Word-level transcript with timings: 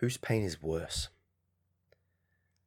Whose 0.00 0.18
pain 0.18 0.42
is 0.42 0.62
worse? 0.62 1.08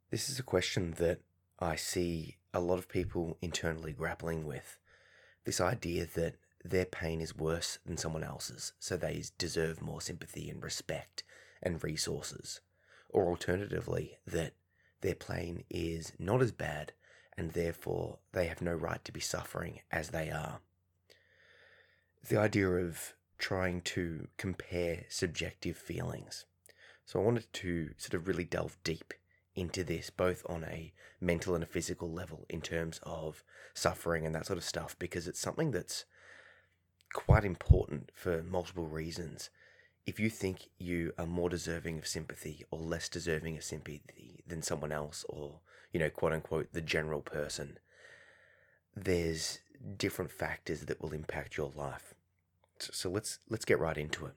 This 0.10 0.30
is 0.30 0.40
a 0.40 0.44
question 0.44 0.96
that 0.98 1.20
I 1.60 1.76
see 1.76 2.38
a 2.54 2.60
lot 2.60 2.80
of 2.80 2.90
people 2.90 3.38
internally 3.40 3.94
grappling 3.94 4.48
with. 4.48 4.80
This 5.46 5.62
idea 5.62 6.08
that 6.16 6.38
their 6.66 6.86
pain 6.86 7.22
is 7.22 7.38
worse 7.38 7.78
than 7.86 7.98
someone 7.98 8.24
else's, 8.24 8.74
so 8.80 8.98
they 8.98 9.24
deserve 9.38 9.80
more 9.80 10.02
sympathy 10.02 10.50
and 10.50 10.64
respect 10.64 11.24
and 11.62 11.84
resources. 11.84 12.62
Or 13.10 13.28
alternatively, 13.28 14.18
that 14.26 14.54
their 15.02 15.16
pain 15.16 15.66
is 15.70 16.14
not 16.18 16.42
as 16.42 16.52
bad 16.52 16.94
and 17.38 17.54
therefore 17.54 18.18
they 18.32 18.48
have 18.48 18.62
no 18.62 18.74
right 18.74 19.06
to 19.06 19.12
be 19.12 19.20
suffering 19.20 19.82
as 19.92 20.10
they 20.10 20.32
are. 20.32 20.62
The 22.28 22.38
idea 22.38 22.70
of 22.70 23.14
trying 23.38 23.82
to 23.82 24.28
compare 24.38 25.06
subjective 25.10 25.78
feelings. 25.78 26.46
So 27.10 27.20
I 27.20 27.24
wanted 27.24 27.52
to 27.54 27.90
sort 27.98 28.14
of 28.14 28.28
really 28.28 28.44
delve 28.44 28.78
deep 28.84 29.16
into 29.56 29.84
this, 29.84 30.12
both 30.12 30.46
on 30.48 30.64
a 30.64 30.94
mental 31.20 31.56
and 31.56 31.64
a 31.64 31.68
physical 31.68 32.12
level, 32.12 32.46
in 32.50 32.62
terms 32.62 33.00
of 33.02 33.44
suffering 33.74 34.28
and 34.28 34.36
that 34.36 34.46
sort 34.46 34.58
of 34.58 34.64
stuff, 34.64 34.96
because 35.00 35.28
it's 35.28 35.40
something 35.40 35.72
that's 35.72 36.06
quite 37.12 37.44
important 37.44 38.12
for 38.14 38.44
multiple 38.44 38.86
reasons. 38.86 39.50
If 40.06 40.20
you 40.20 40.30
think 40.30 40.68
you 40.78 41.12
are 41.18 41.26
more 41.26 41.50
deserving 41.50 41.98
of 41.98 42.06
sympathy 42.06 42.64
or 42.70 42.78
less 42.78 43.10
deserving 43.10 43.58
of 43.58 43.64
sympathy 43.64 44.44
than 44.46 44.62
someone 44.62 44.92
else, 44.92 45.26
or, 45.28 45.62
you 45.92 46.00
know, 46.00 46.12
quote 46.12 46.34
unquote, 46.34 46.74
the 46.74 46.80
general 46.80 47.22
person, 47.22 47.80
there's 48.96 49.62
different 49.98 50.30
factors 50.30 50.82
that 50.82 51.02
will 51.02 51.14
impact 51.14 51.58
your 51.58 51.72
life. 51.76 52.14
So 52.78 53.10
let's 53.10 53.40
let's 53.50 53.66
get 53.66 53.80
right 53.80 53.98
into 53.98 54.28
it. 54.28 54.36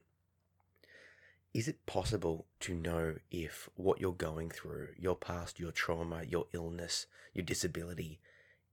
Is 1.54 1.68
it 1.68 1.84
possible 1.84 2.46
to 2.60 2.74
know 2.74 3.16
if 3.30 3.68
what 3.76 4.00
you're 4.00 4.12
going 4.12 4.50
through, 4.50 4.88
your 4.98 5.16
past, 5.16 5.60
your 5.60 5.70
trauma, 5.70 6.22
your 6.26 6.46
illness, 6.52 7.06
your 7.34 7.45
disability, 7.45 8.20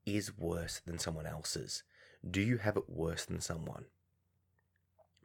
is 0.06 0.38
worse 0.38 0.80
than 0.86 0.98
someone 0.98 1.26
else's? 1.26 1.84
Do 2.30 2.42
you 2.42 2.58
have 2.58 2.78
it 2.78 2.90
worse 2.90 3.26
than 3.26 3.42
someone? 3.42 3.86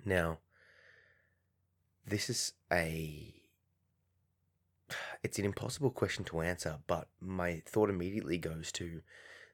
Now, 0.04 0.38
this 2.06 2.28
is 2.28 2.52
a 2.72 3.34
it's 5.22 5.38
an 5.38 5.44
impossible 5.44 5.90
question 5.90 6.24
to 6.24 6.40
answer, 6.40 6.78
but 6.88 7.08
my 7.20 7.62
thought 7.66 7.88
immediately 7.88 8.36
goes 8.36 8.72
to 8.72 9.02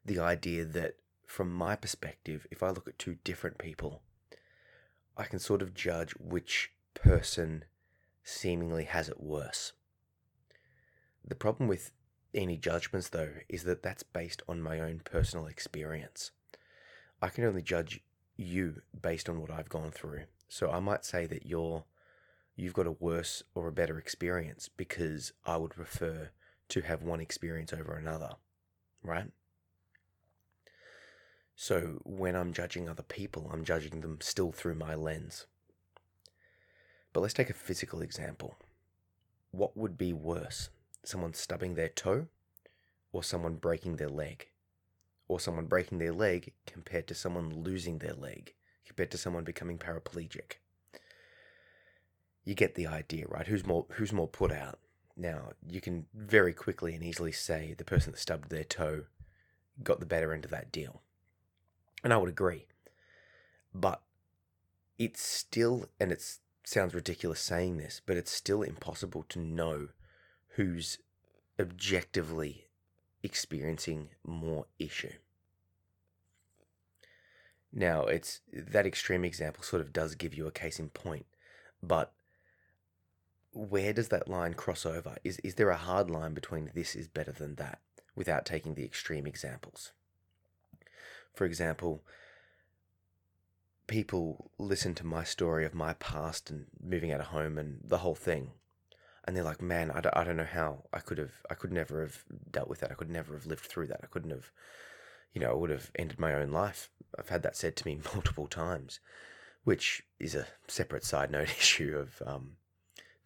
the 0.05 0.19
idea 0.19 0.65
that 0.65 0.97
from 1.27 1.53
my 1.53 1.77
perspective, 1.77 2.47
if 2.51 2.63
I 2.63 2.71
look 2.71 2.89
at 2.89 2.99
two 2.99 3.17
different 3.25 3.59
people, 3.59 4.03
I 5.17 5.25
can 5.25 5.39
sort 5.39 5.61
of 5.63 5.75
judge 5.75 6.13
which 6.19 6.73
person 6.95 7.65
seemingly 8.23 8.85
has 8.85 9.09
it 9.09 9.21
worse. 9.21 9.73
The 11.27 11.35
problem 11.35 11.69
with 11.69 11.93
any 12.35 12.57
judgments, 12.57 13.09
though, 13.09 13.33
is 13.49 13.65
that 13.65 13.83
that's 13.83 14.03
based 14.03 14.43
on 14.49 14.61
my 14.63 14.81
own 14.81 15.01
personal 15.05 15.47
experience. 15.47 16.31
I 17.21 17.29
can 17.29 17.45
only 17.45 17.63
judge 17.63 18.01
you 18.37 18.83
based 19.01 19.29
on 19.29 19.41
what 19.41 19.51
I've 19.51 19.69
gone 19.69 19.91
through. 19.91 20.25
So 20.49 20.71
I 20.71 20.81
might 20.81 21.05
say 21.05 21.27
that 21.27 21.47
you're 21.47 21.85
you've 22.57 22.75
got 22.75 22.87
a 22.87 22.93
worse 22.93 23.43
or 23.55 23.69
a 23.69 23.73
better 23.73 23.99
experience 23.99 24.69
because 24.69 25.33
I 25.47 25.57
would 25.57 25.71
prefer 25.71 26.31
to 26.69 26.81
have 26.83 27.03
one 27.03 27.21
experience 27.21 27.73
over 27.73 27.95
another, 27.95 28.33
right? 29.03 29.31
So 31.57 32.01
when 32.05 32.35
I'm 32.35 32.53
judging 32.53 32.89
other 32.89 33.03
people, 33.03 33.51
I'm 33.53 33.65
judging 33.65 34.01
them 34.01 34.19
still 34.21 34.53
through 34.53 34.77
my 34.77 34.95
lens. 34.95 35.47
But 37.13 37.21
let's 37.21 37.35
take 37.35 37.51
a 37.51 37.55
physical 37.55 38.03
example. 38.03 38.57
What 39.51 39.77
would 39.77 39.99
be 39.99 40.13
worse? 40.13 40.71
Someone 41.05 41.35
stubbing 41.35 41.75
their 41.75 41.89
toe 41.89 42.27
or 43.13 43.25
someone 43.25 43.57
breaking 43.57 43.97
their 43.97 44.09
leg? 44.09 44.49
Or 45.29 45.41
someone 45.41 45.67
breaking 45.67 45.99
their 45.99 46.13
leg 46.13 46.53
compared 46.67 47.07
to 47.09 47.15
someone 47.15 47.63
losing 47.63 47.99
their 47.99 48.15
leg, 48.15 48.55
compared 48.85 49.11
to 49.13 49.19
someone 49.19 49.45
becoming 49.45 49.79
paraplegic? 49.79 50.55
You 52.45 52.55
get 52.55 52.75
the 52.75 52.87
idea, 52.87 53.27
right? 53.29 53.47
Who's 53.47 53.67
more 53.67 53.87
who's 53.93 54.13
more 54.13 54.27
put 54.27 54.51
out? 54.51 54.79
Now, 55.17 55.53
you 55.69 55.81
can 55.81 56.07
very 56.15 56.53
quickly 56.53 56.95
and 56.95 57.05
easily 57.05 57.33
say 57.33 57.75
the 57.77 57.85
person 57.85 58.13
that 58.13 58.19
stubbed 58.19 58.51
their 58.51 58.65
toe 58.65 59.05
got 59.83 60.01
the 60.01 60.07
better 60.07 60.33
end 60.33 60.45
of 60.45 60.51
that 60.51 60.73
deal. 60.73 61.03
And 62.03 62.13
I 62.13 62.17
would 62.17 62.29
agree. 62.29 62.67
But 63.75 64.01
it's 64.99 65.23
still, 65.23 65.87
and 66.01 66.11
it 66.11 66.39
sounds 66.65 66.95
ridiculous 66.95 67.41
saying 67.41 67.79
this, 67.79 68.01
but 68.05 68.17
it's 68.17 68.31
still 68.31 68.63
impossible 68.63 69.25
to 69.29 69.39
know 69.39 69.89
who's 70.57 70.99
objectively 71.59 72.67
experiencing 73.23 74.11
more 74.25 74.67
issue. 74.79 75.13
Now, 77.73 78.07
it's 78.07 78.41
that 78.53 78.87
extreme 78.87 79.25
example 79.25 79.63
sort 79.63 79.83
of 79.83 79.93
does 79.93 80.15
give 80.15 80.35
you 80.35 80.47
a 80.47 80.53
case 80.53 80.81
in 80.81 80.89
point, 80.91 81.27
but 81.83 82.13
where 83.53 83.93
does 83.93 84.09
that 84.09 84.29
line 84.29 84.55
cross 84.55 84.85
over? 84.85 85.17
Is 85.23 85.39
is 85.39 85.55
there 85.55 85.71
a 85.71 85.77
hard 85.77 86.11
line 86.11 86.35
between 86.35 86.71
this 86.75 86.95
is 86.95 87.09
better 87.09 87.33
than 87.33 87.57
that 87.57 87.81
without 88.15 88.45
taking 88.45 88.75
the 88.75 88.85
extreme 88.85 89.27
examples? 89.27 89.93
For 91.33 91.45
example, 91.45 92.03
people 93.91 94.53
listen 94.57 94.95
to 94.95 95.05
my 95.05 95.25
story 95.25 95.67
of 95.67 95.75
my 95.75 95.95
past 95.95 96.49
and 96.49 96.67
moving 96.81 97.11
out 97.11 97.19
of 97.19 97.27
home 97.27 97.59
and 97.59 97.81
the 97.85 97.99
whole 97.99 98.15
thing, 98.15 98.53
and 99.25 99.37
they're 99.37 99.43
like, 99.43 99.61
"Man, 99.61 99.91
I 99.91 100.01
don't, 100.01 100.17
I 100.17 100.23
don't 100.23 100.37
know 100.37 100.45
how 100.45 100.85
I 100.93 101.01
could 101.01 101.19
have, 101.19 101.33
I 101.51 101.55
could 101.55 101.73
never 101.73 102.01
have 102.01 102.25
dealt 102.51 102.69
with 102.69 102.79
that. 102.81 102.93
I 102.93 102.95
could 102.95 103.11
never 103.11 103.35
have 103.35 103.47
lived 103.47 103.65
through 103.65 103.89
that. 103.89 104.01
I 104.05 104.07
couldn't 104.07 104.31
have, 104.31 104.53
you 105.35 105.41
know, 105.41 105.51
I 105.51 105.55
would 105.55 105.71
have 105.71 105.91
ended 105.97 106.21
my 106.21 106.33
own 106.33 106.51
life." 106.53 106.89
I've 107.19 107.31
had 107.31 107.43
that 107.43 107.57
said 107.57 107.75
to 107.77 107.87
me 107.87 108.01
multiple 108.15 108.47
times, 108.47 109.01
which 109.65 110.05
is 110.21 110.37
a 110.37 110.47
separate 110.69 111.05
side 111.05 111.33
note 111.33 111.49
issue 111.59 111.99
of, 111.99 112.23
um, 112.25 112.53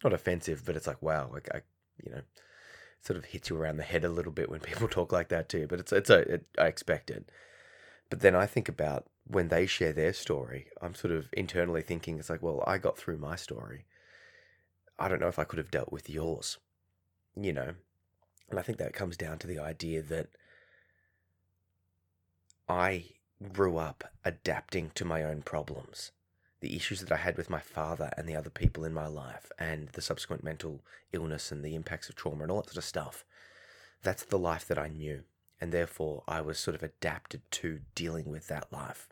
not 0.03 0.13
offensive, 0.13 0.63
but 0.65 0.75
it's 0.75 0.87
like, 0.87 1.01
wow, 1.03 1.29
like 1.31 1.47
I, 1.53 1.61
you 2.03 2.11
know, 2.11 2.21
sort 3.01 3.17
of 3.17 3.25
hits 3.25 3.51
you 3.51 3.55
around 3.55 3.77
the 3.77 3.83
head 3.83 4.03
a 4.03 4.09
little 4.09 4.31
bit 4.31 4.49
when 4.49 4.59
people 4.69 4.87
talk 4.87 5.11
like 5.11 5.29
that 5.29 5.47
too. 5.47 5.67
But 5.67 5.79
it's 5.79 5.93
it's 5.93 6.09
a 6.09 6.19
it, 6.33 6.45
I 6.57 6.65
expect 6.65 7.11
it. 7.11 7.29
But 8.09 8.21
then 8.21 8.35
I 8.35 8.47
think 8.47 8.67
about 8.67 9.05
when 9.27 9.47
they 9.47 9.65
share 9.65 9.93
their 9.93 10.13
story, 10.13 10.67
I'm 10.81 10.95
sort 10.95 11.13
of 11.13 11.27
internally 11.33 11.81
thinking, 11.81 12.19
it's 12.19 12.29
like, 12.29 12.41
well, 12.41 12.63
I 12.67 12.77
got 12.77 12.97
through 12.97 13.17
my 13.17 13.35
story. 13.35 13.85
I 14.99 15.07
don't 15.07 15.19
know 15.19 15.27
if 15.27 15.39
I 15.39 15.43
could 15.43 15.57
have 15.57 15.71
dealt 15.71 15.91
with 15.91 16.09
yours, 16.09 16.57
you 17.35 17.51
know? 17.51 17.73
And 18.49 18.59
I 18.59 18.61
think 18.61 18.77
that 18.77 18.93
comes 18.93 19.17
down 19.17 19.39
to 19.39 19.47
the 19.47 19.59
idea 19.59 20.01
that 20.03 20.27
I 22.69 23.05
grew 23.51 23.77
up 23.77 24.03
adapting 24.23 24.91
to 24.95 25.05
my 25.05 25.23
own 25.23 25.41
problems. 25.41 26.11
The 26.61 26.75
issues 26.75 27.01
that 27.01 27.11
I 27.11 27.17
had 27.17 27.37
with 27.37 27.49
my 27.49 27.59
father 27.59 28.11
and 28.15 28.27
the 28.27 28.35
other 28.35 28.49
people 28.49 28.85
in 28.85 28.93
my 28.93 29.07
life, 29.07 29.51
and 29.59 29.89
the 29.89 30.01
subsequent 30.01 30.43
mental 30.43 30.81
illness 31.11 31.51
and 31.51 31.63
the 31.63 31.75
impacts 31.75 32.09
of 32.09 32.15
trauma 32.15 32.43
and 32.43 32.51
all 32.51 32.61
that 32.61 32.69
sort 32.69 32.77
of 32.77 32.85
stuff. 32.85 33.25
That's 34.03 34.23
the 34.23 34.39
life 34.39 34.67
that 34.67 34.79
I 34.79 34.87
knew 34.87 35.23
and 35.59 35.71
therefore 35.71 36.23
I 36.27 36.41
was 36.41 36.59
sort 36.59 36.75
of 36.75 36.83
adapted 36.83 37.41
to 37.51 37.79
dealing 37.93 38.29
with 38.29 38.47
that 38.47 38.71
life. 38.71 39.09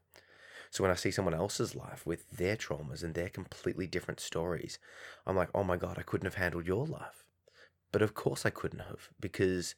So 0.73 0.83
when 0.83 0.89
I 0.89 0.95
see 0.95 1.11
someone 1.11 1.35
else's 1.35 1.75
life 1.75 2.03
with 2.03 2.27
their 2.31 2.55
traumas 2.55 3.03
and 3.03 3.13
their 3.13 3.29
completely 3.29 3.85
different 3.85 4.19
stories, 4.19 4.79
I'm 5.27 5.35
like, 5.35 5.49
oh 5.53 5.63
my 5.63 5.77
God, 5.77 5.99
I 5.99 6.01
couldn't 6.01 6.25
have 6.25 6.33
handled 6.33 6.65
your 6.65 6.87
life. 6.87 7.23
But 7.91 8.01
of 8.01 8.15
course 8.15 8.43
I 8.43 8.49
couldn't 8.49 8.79
have, 8.79 9.09
because 9.19 9.75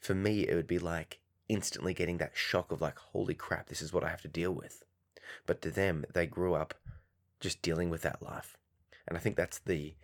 for 0.00 0.16
me, 0.16 0.40
it 0.40 0.56
would 0.56 0.66
be 0.66 0.80
like 0.80 1.20
instantly 1.48 1.94
getting 1.94 2.18
that 2.18 2.36
shock 2.36 2.72
of 2.72 2.80
like, 2.80 2.98
holy 2.98 3.34
crap, 3.34 3.68
this 3.68 3.80
is 3.80 3.92
what 3.92 4.02
I 4.02 4.08
have 4.08 4.22
to 4.22 4.28
deal 4.28 4.50
with. 4.50 4.82
But 5.46 5.62
to 5.62 5.70
them, 5.70 6.04
they 6.12 6.26
grew 6.26 6.54
up 6.54 6.74
just 7.38 7.62
dealing 7.62 7.88
with 7.88 8.02
that 8.02 8.20
life. 8.20 8.56
And 9.06 9.16
I 9.16 9.20
think 9.20 9.36
that's 9.36 9.60
the 9.60 9.94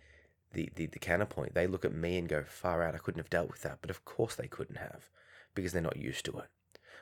the, 0.53 0.69
the, 0.73 0.85
the 0.85 0.99
counterpoint. 0.99 1.53
They 1.53 1.67
look 1.67 1.83
at 1.83 1.93
me 1.93 2.17
and 2.17 2.29
go, 2.29 2.45
far 2.47 2.81
out, 2.81 2.95
I 2.95 2.99
couldn't 2.99 3.19
have 3.19 3.29
dealt 3.29 3.51
with 3.51 3.63
that. 3.63 3.79
But 3.81 3.89
of 3.89 4.05
course 4.05 4.35
they 4.35 4.47
couldn't 4.47 4.77
have 4.77 5.09
because 5.53 5.73
they're 5.73 5.81
not 5.81 5.97
used 5.97 6.23
to 6.25 6.39
it. 6.39 6.47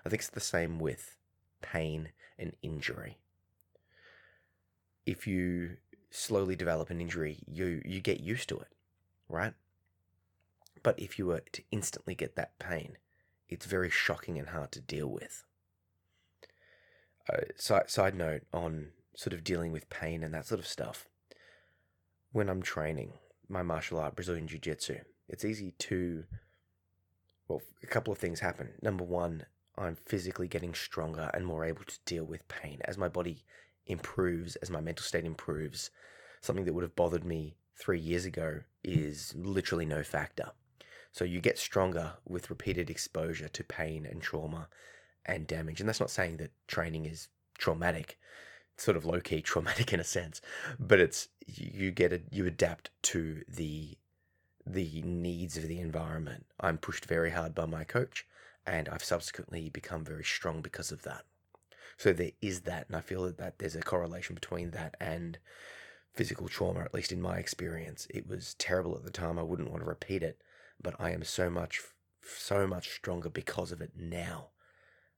I 0.03 0.09
think 0.09 0.21
it's 0.21 0.31
the 0.31 0.39
same 0.39 0.79
with 0.79 1.17
pain 1.61 2.09
and 2.39 2.53
injury. 2.63 3.19
If 5.07 5.25
you 5.25 5.77
slowly 6.11 6.55
develop 6.55 6.89
an 6.89 7.01
injury, 7.01 7.39
you, 7.47 7.81
you 7.85 8.01
get 8.01 8.19
used 8.19 8.49
to 8.49 8.59
it, 8.59 8.67
right? 9.29 9.53
But 10.83 10.99
if 10.99 11.17
you 11.17 11.27
were 11.27 11.41
to 11.53 11.63
instantly 11.71 12.13
get 12.13 12.35
that 12.35 12.59
pain, 12.59 12.97
it's 13.47 13.65
very 13.65 13.89
shocking 13.89 14.37
and 14.37 14.49
hard 14.49 14.71
to 14.73 14.81
deal 14.81 15.07
with. 15.07 15.45
Uh, 17.31 17.41
side, 17.55 17.89
side 17.89 18.15
note 18.15 18.43
on 18.53 18.89
sort 19.15 19.33
of 19.33 19.43
dealing 19.43 19.71
with 19.71 19.89
pain 19.89 20.23
and 20.23 20.33
that 20.33 20.45
sort 20.45 20.59
of 20.59 20.67
stuff. 20.67 21.07
When 22.33 22.49
I'm 22.49 22.61
training 22.61 23.13
my 23.47 23.63
martial 23.63 23.99
art, 23.99 24.15
Brazilian 24.15 24.47
Jiu 24.47 24.59
Jitsu, 24.59 24.99
it's 25.29 25.45
easy 25.45 25.71
to 25.79 26.25
well, 27.47 27.61
a 27.81 27.87
couple 27.87 28.11
of 28.11 28.19
things 28.19 28.41
happen. 28.41 28.73
Number 28.81 29.05
one, 29.05 29.45
I'm 29.77 29.95
physically 29.95 30.47
getting 30.47 30.73
stronger 30.73 31.31
and 31.33 31.45
more 31.45 31.63
able 31.63 31.85
to 31.85 31.99
deal 32.05 32.25
with 32.25 32.47
pain 32.49 32.81
as 32.85 32.97
my 32.97 33.07
body 33.07 33.43
improves, 33.87 34.55
as 34.57 34.69
my 34.69 34.81
mental 34.81 35.03
state 35.03 35.25
improves. 35.25 35.89
Something 36.41 36.65
that 36.65 36.73
would 36.73 36.83
have 36.83 36.95
bothered 36.95 37.25
me 37.25 37.57
three 37.75 37.99
years 37.99 38.25
ago 38.25 38.61
is 38.83 39.33
literally 39.35 39.85
no 39.85 40.03
factor. 40.03 40.51
So 41.11 41.25
you 41.25 41.41
get 41.41 41.57
stronger 41.57 42.13
with 42.25 42.49
repeated 42.49 42.89
exposure 42.89 43.47
to 43.47 43.63
pain 43.63 44.05
and 44.05 44.21
trauma 44.21 44.67
and 45.25 45.47
damage. 45.47 45.79
And 45.79 45.89
that's 45.89 45.99
not 45.99 46.11
saying 46.11 46.37
that 46.37 46.51
training 46.67 47.05
is 47.05 47.29
traumatic, 47.57 48.19
it's 48.73 48.83
sort 48.83 48.97
of 48.97 49.05
low 49.05 49.19
key 49.19 49.41
traumatic 49.43 49.93
in 49.93 49.99
a 49.99 50.05
sense, 50.05 50.41
but 50.79 50.99
it's 50.99 51.29
you 51.47 51.91
get 51.91 52.21
you 52.31 52.45
adapt 52.45 52.91
to 53.03 53.43
the 53.47 53.97
the 54.65 55.01
needs 55.03 55.57
of 55.57 55.67
the 55.67 55.79
environment. 55.79 56.45
I'm 56.59 56.77
pushed 56.77 57.05
very 57.05 57.31
hard 57.31 57.55
by 57.55 57.65
my 57.65 57.83
coach, 57.83 58.27
and 58.65 58.89
I've 58.89 59.03
subsequently 59.03 59.69
become 59.69 60.03
very 60.03 60.25
strong 60.25 60.61
because 60.61 60.91
of 60.91 61.03
that. 61.03 61.23
So 61.97 62.13
there 62.13 62.31
is 62.41 62.61
that, 62.61 62.87
and 62.87 62.95
I 62.95 63.01
feel 63.01 63.23
that, 63.23 63.37
that 63.37 63.59
there's 63.59 63.75
a 63.75 63.81
correlation 63.81 64.35
between 64.35 64.71
that 64.71 64.95
and 64.99 65.39
physical 66.13 66.47
trauma, 66.47 66.81
at 66.81 66.93
least 66.93 67.11
in 67.11 67.21
my 67.21 67.37
experience. 67.37 68.07
It 68.09 68.27
was 68.27 68.53
terrible 68.55 68.95
at 68.95 69.03
the 69.03 69.11
time. 69.11 69.37
I 69.39 69.43
wouldn't 69.43 69.71
want 69.71 69.83
to 69.83 69.89
repeat 69.89 70.23
it, 70.23 70.41
but 70.81 70.95
I 70.99 71.11
am 71.11 71.23
so 71.23 71.49
much, 71.49 71.81
so 72.23 72.67
much 72.67 72.89
stronger 72.89 73.29
because 73.29 73.71
of 73.71 73.81
it 73.81 73.91
now. 73.95 74.49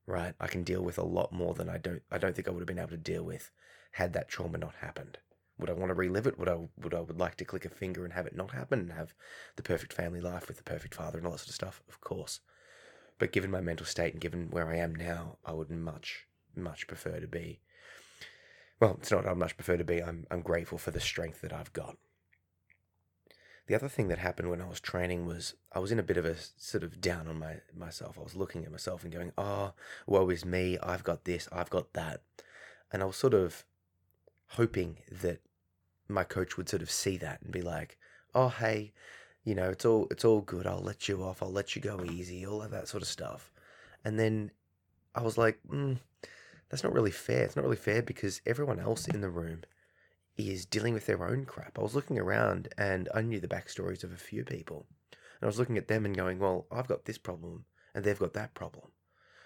Right? 0.06 0.34
I 0.40 0.46
can 0.46 0.64
deal 0.64 0.82
with 0.82 0.98
a 0.98 1.04
lot 1.04 1.32
more 1.32 1.54
than 1.54 1.68
I 1.68 1.78
don't. 1.78 2.02
I 2.10 2.18
don't 2.18 2.34
think 2.34 2.48
I 2.48 2.50
would 2.50 2.60
have 2.60 2.66
been 2.66 2.78
able 2.78 2.88
to 2.90 2.96
deal 2.96 3.22
with 3.22 3.52
had 3.92 4.12
that 4.12 4.28
trauma 4.28 4.58
not 4.58 4.74
happened. 4.76 5.18
Would 5.58 5.70
I 5.70 5.74
want 5.74 5.90
to 5.90 5.94
relive 5.94 6.26
it? 6.26 6.38
Would 6.38 6.48
I 6.48 6.68
would 6.78 6.94
I 6.94 7.00
would 7.00 7.18
like 7.18 7.36
to 7.36 7.44
click 7.44 7.64
a 7.64 7.68
finger 7.68 8.04
and 8.04 8.14
have 8.14 8.26
it 8.26 8.34
not 8.34 8.52
happen 8.52 8.80
and 8.80 8.92
have 8.92 9.14
the 9.56 9.62
perfect 9.62 9.92
family 9.92 10.20
life 10.20 10.48
with 10.48 10.56
the 10.56 10.62
perfect 10.62 10.94
father 10.94 11.18
and 11.18 11.26
all 11.26 11.32
that 11.32 11.40
sort 11.40 11.50
of 11.50 11.54
stuff? 11.54 11.82
Of 11.88 12.00
course. 12.00 12.40
But 13.18 13.32
given 13.32 13.50
my 13.50 13.60
mental 13.60 13.86
state 13.86 14.14
and 14.14 14.20
given 14.20 14.48
where 14.50 14.68
I 14.68 14.76
am 14.76 14.94
now, 14.94 15.36
I 15.44 15.52
would 15.52 15.70
much, 15.70 16.26
much 16.56 16.86
prefer 16.86 17.20
to 17.20 17.26
be. 17.26 17.60
Well, 18.80 18.96
it's 19.00 19.10
not 19.10 19.26
I'd 19.26 19.36
much 19.36 19.56
prefer 19.56 19.76
to 19.76 19.84
be. 19.84 20.02
I'm 20.02 20.26
I'm 20.30 20.42
grateful 20.42 20.78
for 20.78 20.90
the 20.90 21.00
strength 21.00 21.40
that 21.42 21.52
I've 21.52 21.72
got. 21.72 21.96
The 23.66 23.74
other 23.74 23.88
thing 23.88 24.08
that 24.08 24.18
happened 24.18 24.50
when 24.50 24.60
I 24.60 24.68
was 24.68 24.80
training 24.80 25.26
was 25.26 25.54
I 25.72 25.78
was 25.78 25.92
in 25.92 25.98
a 25.98 26.04
bit 26.04 26.16
of 26.16 26.24
a 26.24 26.34
sort 26.56 26.82
of 26.82 27.00
down 27.00 27.28
on 27.28 27.38
my 27.38 27.56
myself. 27.76 28.18
I 28.18 28.22
was 28.22 28.34
looking 28.34 28.64
at 28.64 28.72
myself 28.72 29.04
and 29.04 29.12
going, 29.12 29.32
"Oh, 29.38 29.74
woe 30.06 30.28
is 30.30 30.44
me. 30.44 30.78
I've 30.82 31.04
got 31.04 31.24
this. 31.24 31.48
I've 31.52 31.70
got 31.70 31.92
that," 31.92 32.22
and 32.92 33.02
I 33.02 33.06
was 33.06 33.16
sort 33.16 33.34
of 33.34 33.64
hoping 34.48 34.98
that 35.10 35.40
my 36.08 36.24
coach 36.24 36.56
would 36.56 36.68
sort 36.68 36.82
of 36.82 36.90
see 36.90 37.16
that 37.18 37.42
and 37.42 37.52
be 37.52 37.62
like, 37.62 37.98
"Oh, 38.34 38.48
hey, 38.48 38.92
you 39.44 39.54
know, 39.54 39.70
it's 39.70 39.84
all 39.84 40.08
it's 40.10 40.24
all 40.24 40.40
good. 40.40 40.66
I'll 40.66 40.82
let 40.82 41.08
you 41.08 41.22
off. 41.22 41.42
I'll 41.42 41.52
let 41.52 41.76
you 41.76 41.82
go 41.82 42.02
easy. 42.04 42.44
All 42.46 42.62
of 42.62 42.70
that 42.72 42.88
sort 42.88 43.02
of 43.02 43.08
stuff." 43.08 43.52
And 44.04 44.18
then 44.18 44.50
I 45.14 45.22
was 45.22 45.36
like, 45.36 45.58
mm, 45.68 45.98
"That's 46.70 46.82
not 46.82 46.92
really 46.92 47.10
fair. 47.10 47.44
It's 47.44 47.56
not 47.56 47.64
really 47.64 47.76
fair 47.76 48.02
because 48.02 48.40
everyone 48.46 48.80
else 48.80 49.06
in 49.06 49.20
the 49.20 49.28
room 49.28 49.62
is 50.36 50.64
dealing 50.64 50.94
with 50.94 51.06
their 51.06 51.24
own 51.24 51.44
crap." 51.44 51.78
I 51.78 51.82
was 51.82 51.94
looking 51.94 52.18
around 52.18 52.68
and 52.78 53.08
I 53.14 53.22
knew 53.22 53.40
the 53.40 53.48
backstories 53.48 54.04
of 54.04 54.12
a 54.12 54.16
few 54.16 54.44
people, 54.44 54.86
and 55.10 55.42
I 55.42 55.46
was 55.46 55.58
looking 55.58 55.78
at 55.78 55.88
them 55.88 56.04
and 56.06 56.16
going, 56.16 56.38
"Well, 56.38 56.66
I've 56.70 56.88
got 56.88 57.04
this 57.04 57.18
problem 57.18 57.66
and 57.94 58.04
they've 58.04 58.18
got 58.18 58.34
that 58.34 58.54
problem. 58.54 58.92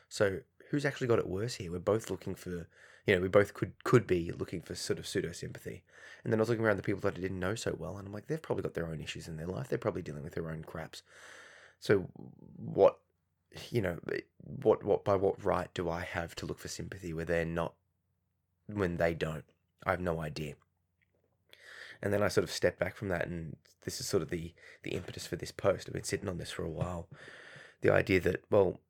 So 0.09 0.41
who's 0.71 0.85
actually 0.85 1.09
got 1.09 1.19
it 1.19 1.26
worse 1.26 1.56
here? 1.56 1.73
We're 1.73 1.79
both 1.81 2.11
looking 2.11 2.35
for." 2.35 2.69
you 3.06 3.15
know, 3.15 3.21
we 3.21 3.29
both 3.29 3.55
could 3.55 3.73
could 3.85 4.06
be 4.06 4.32
looking 4.32 4.62
for 4.62 4.75
sort 4.75 4.99
of 4.99 5.06
pseudo 5.06 5.32
sympathy. 5.32 5.82
And 6.23 6.32
then 6.32 6.41
I 6.41 6.43
was 6.43 6.49
looking 6.49 6.65
around 6.65 6.79
the 6.79 6.82
people 6.82 7.03
that 7.03 7.19
I 7.19 7.20
didn't 7.20 7.41
know 7.41 7.55
so 7.55 7.77
well, 7.79 7.99
and 7.99 8.06
I'm 8.06 8.15
like, 8.15 8.27
they've 8.27 8.41
probably 8.41 8.62
got 8.62 8.75
their 8.75 8.88
own 8.88 9.00
issues 9.00 9.29
in 9.29 9.37
their 9.37 9.47
life. 9.47 9.69
They're 9.69 9.79
probably 9.79 10.03
dealing 10.03 10.25
with 10.25 10.35
their 10.35 10.50
own 10.50 10.65
craps. 10.65 11.03
So, 11.81 12.09
what, 12.56 12.99
you 13.71 13.81
know, 13.81 13.99
eh, 14.12 14.21
what 14.61 14.85
what 14.85 15.05
by 15.05 15.17
what 15.17 15.43
right 15.45 15.73
do 15.75 15.89
I 15.89 16.01
have 16.01 16.35
to 16.37 16.47
look 16.47 16.59
for 16.59 16.69
sympathy 16.69 17.12
where 17.12 17.25
they're 17.25 17.45
not, 17.45 17.75
when 18.67 18.97
they 18.97 19.15
don't? 19.15 19.45
I 19.87 19.91
have 19.93 20.01
no 20.01 20.21
idea. 20.21 20.55
And 22.03 22.12
then 22.12 22.23
I 22.23 22.29
sort 22.29 22.45
of 22.45 22.51
stepped 22.51 22.79
back 22.79 22.97
from 22.97 23.09
that, 23.09 23.27
and 23.27 23.56
this 23.85 24.01
is 24.01 24.06
sort 24.06 24.23
of 24.23 24.31
the 24.31 24.53
the 24.83 24.93
impetus 24.93 25.27
for 25.27 25.37
this 25.37 25.53
post. 25.53 25.89
I've 25.89 25.95
been 25.95 26.05
sitting 26.05 26.29
on 26.29 26.39
this 26.39 26.51
for 26.51 26.65
a 26.65 26.71
while. 26.71 27.09
The 27.81 27.93
idea 27.93 28.21
that 28.21 28.45
well, 28.51 28.81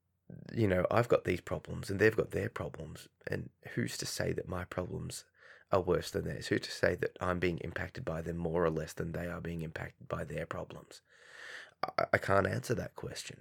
you 0.52 0.68
know, 0.68 0.86
I've 0.90 1.08
got 1.08 1.24
these 1.24 1.40
problems 1.40 1.90
and 1.90 1.98
they've 1.98 2.16
got 2.16 2.30
their 2.30 2.48
problems. 2.48 3.08
And 3.26 3.50
who's 3.74 3.96
to 3.98 4.06
say 4.06 4.32
that 4.32 4.48
my 4.48 4.64
problems 4.64 5.24
are 5.72 5.80
worse 5.80 6.10
than 6.10 6.24
theirs? 6.24 6.48
Who's 6.48 6.60
to 6.62 6.70
say 6.70 6.94
that 6.96 7.16
I'm 7.20 7.38
being 7.38 7.58
impacted 7.58 8.04
by 8.04 8.22
them 8.22 8.36
more 8.36 8.64
or 8.64 8.70
less 8.70 8.92
than 8.92 9.12
they 9.12 9.26
are 9.26 9.40
being 9.40 9.62
impacted 9.62 10.08
by 10.08 10.24
their 10.24 10.46
problems? 10.46 11.00
I, 11.82 12.04
I 12.14 12.18
can't 12.18 12.46
answer 12.46 12.74
that 12.74 12.94
question. 12.94 13.38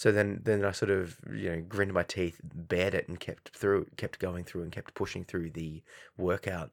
So 0.00 0.10
then, 0.10 0.40
then 0.44 0.64
I 0.64 0.70
sort 0.70 0.90
of, 0.90 1.18
you 1.30 1.50
know, 1.50 1.60
grinned 1.60 1.92
my 1.92 2.04
teeth, 2.04 2.40
bared 2.42 2.94
it, 2.94 3.06
and 3.06 3.20
kept 3.20 3.54
through, 3.54 3.86
kept 3.98 4.18
going 4.18 4.44
through, 4.44 4.62
and 4.62 4.72
kept 4.72 4.94
pushing 4.94 5.24
through 5.24 5.50
the 5.50 5.82
workout. 6.16 6.70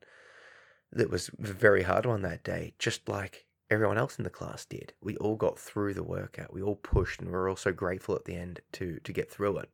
That 0.93 1.09
was 1.09 1.29
a 1.37 1.47
very 1.47 1.83
hard 1.83 2.05
one 2.05 2.21
that 2.21 2.45
day, 2.45 2.73
just 2.79 3.09
like 3.09 3.45
everyone 3.69 3.97
else 3.97 4.17
in 4.17 4.23
the 4.23 4.29
class 4.29 4.63
did. 4.63 4.93
We 5.01 5.17
all 5.17 5.35
got 5.35 5.59
through 5.59 5.93
the 5.93 6.03
workout. 6.03 6.53
We 6.53 6.61
all 6.61 6.77
pushed, 6.77 7.19
and 7.19 7.29
we 7.29 7.35
are 7.35 7.49
all 7.49 7.57
so 7.57 7.73
grateful 7.73 8.15
at 8.15 8.23
the 8.23 8.37
end 8.37 8.61
to 8.71 9.01
to 9.03 9.11
get 9.11 9.29
through 9.29 9.57
it, 9.57 9.69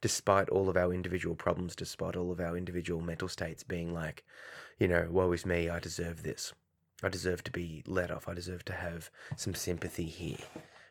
despite 0.00 0.48
all 0.48 0.68
of 0.68 0.76
our 0.76 0.92
individual 0.92 1.36
problems, 1.36 1.76
despite 1.76 2.16
all 2.16 2.32
of 2.32 2.40
our 2.40 2.56
individual 2.56 3.00
mental 3.00 3.28
states 3.28 3.62
being 3.62 3.94
like, 3.94 4.24
you 4.80 4.88
know, 4.88 5.06
woe 5.08 5.30
is 5.30 5.46
me. 5.46 5.68
I 5.68 5.78
deserve 5.78 6.24
this. 6.24 6.54
I 7.04 7.08
deserve 7.08 7.44
to 7.44 7.52
be 7.52 7.84
let 7.86 8.10
off. 8.10 8.28
I 8.28 8.34
deserve 8.34 8.64
to 8.64 8.72
have 8.72 9.10
some 9.36 9.54
sympathy 9.54 10.06
here. 10.06 10.44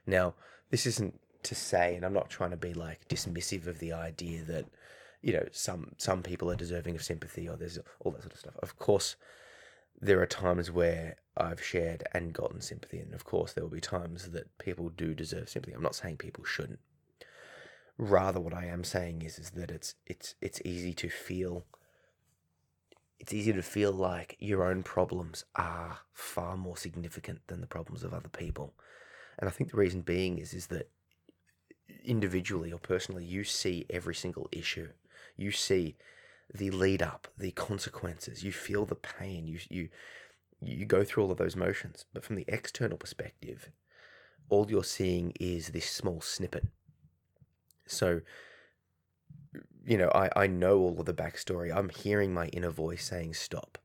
Now, 0.08 0.36
this 0.70 0.86
isn't 0.86 1.20
to 1.44 1.56
say, 1.56 1.96
and 1.96 2.06
I'm 2.06 2.14
not 2.14 2.30
trying 2.30 2.52
to 2.52 2.58
be 2.58 2.74
like 2.74 3.08
dismissive 3.08 3.68
of 3.68 3.80
the 3.80 3.94
idea 3.94 4.44
that, 4.44 4.66
you 5.22 5.34
know, 5.34 5.46
some 5.52 5.94
some 5.98 6.24
people 6.24 6.50
are 6.52 6.56
deserving 6.56 6.96
of 6.96 7.04
sympathy 7.04 7.48
or 7.48 7.58
there's 7.58 7.80
all 8.00 8.12
that 8.12 8.22
sort 8.22 8.34
of 8.34 8.40
stuff. 8.40 8.58
Of 8.62 8.78
course, 8.78 9.16
there 10.02 10.22
are 10.22 10.26
times 10.26 10.72
where 10.72 11.18
I've 11.36 11.64
shared 11.64 12.04
and 12.14 12.34
gotten 12.34 12.62
sympathy, 12.62 13.00
and 13.00 13.14
of 13.14 13.26
course, 13.26 13.54
there 13.54 13.64
will 13.64 13.72
be 13.72 13.82
times 13.82 14.32
that 14.32 14.58
people 14.58 14.90
do 14.90 15.14
deserve 15.14 15.50
sympathy. 15.50 15.74
I'm 15.74 15.84
not 15.84 15.96
saying 15.96 16.18
people 16.18 16.44
shouldn't. 16.44 16.80
Rather, 17.98 18.40
what 18.40 18.54
I 18.54 18.66
am 18.66 18.84
saying 18.84 19.22
is, 19.24 19.40
is 19.40 19.52
that 19.52 19.72
it's 19.72 19.96
it's 20.06 20.36
it's 20.42 20.62
easy 20.64 20.94
to 20.94 21.10
feel. 21.10 21.66
It's 23.20 23.34
easy 23.34 23.52
to 23.52 23.62
feel 23.62 23.92
like 23.92 24.38
your 24.40 24.64
own 24.64 24.82
problems 24.84 25.44
are 25.56 26.00
far 26.14 26.56
more 26.56 26.78
significant 26.78 27.42
than 27.48 27.60
the 27.60 27.68
problems 27.68 28.04
of 28.04 28.14
other 28.14 28.30
people, 28.30 28.74
and 29.38 29.50
I 29.50 29.52
think 29.52 29.72
the 29.72 29.78
reason 29.78 30.02
being 30.02 30.38
is 30.38 30.54
is 30.54 30.68
that 30.68 30.90
individually 32.04 32.72
or 32.72 32.80
personally, 32.80 33.26
you 33.26 33.44
see 33.44 33.86
every 33.90 34.16
single 34.16 34.48
issue. 34.52 34.90
You 35.38 35.52
see 35.52 35.96
the 36.54 36.72
lead 36.72 37.02
up, 37.02 37.28
the 37.38 37.52
consequences. 37.52 38.44
You 38.44 38.52
feel 38.52 38.86
the 38.86 38.96
pain. 38.96 39.48
You 39.48 39.60
you 39.70 39.90
you 40.62 40.86
go 40.86 41.04
through 41.04 41.24
all 41.24 41.32
of 41.32 41.38
those 41.38 41.56
motions. 41.56 42.06
But 42.14 42.24
from 42.24 42.36
the 42.36 42.46
external 42.48 42.98
perspective, 42.98 43.70
all 44.50 44.70
you're 44.70 44.84
seeing 44.84 45.34
is 45.40 45.70
this 45.70 45.90
small 45.90 46.22
snippet. 46.22 46.66
So, 47.86 48.22
you 49.86 49.98
know, 49.98 50.10
I, 50.14 50.30
I 50.36 50.48
know 50.48 50.80
all 50.80 51.00
of 51.00 51.06
the 51.06 51.14
backstory. 51.14 51.76
I'm 51.76 51.90
hearing 51.90 52.34
my 52.34 52.48
inner 52.48 52.70
voice 52.70 53.06
saying 53.06 53.36
stop, 53.36 53.78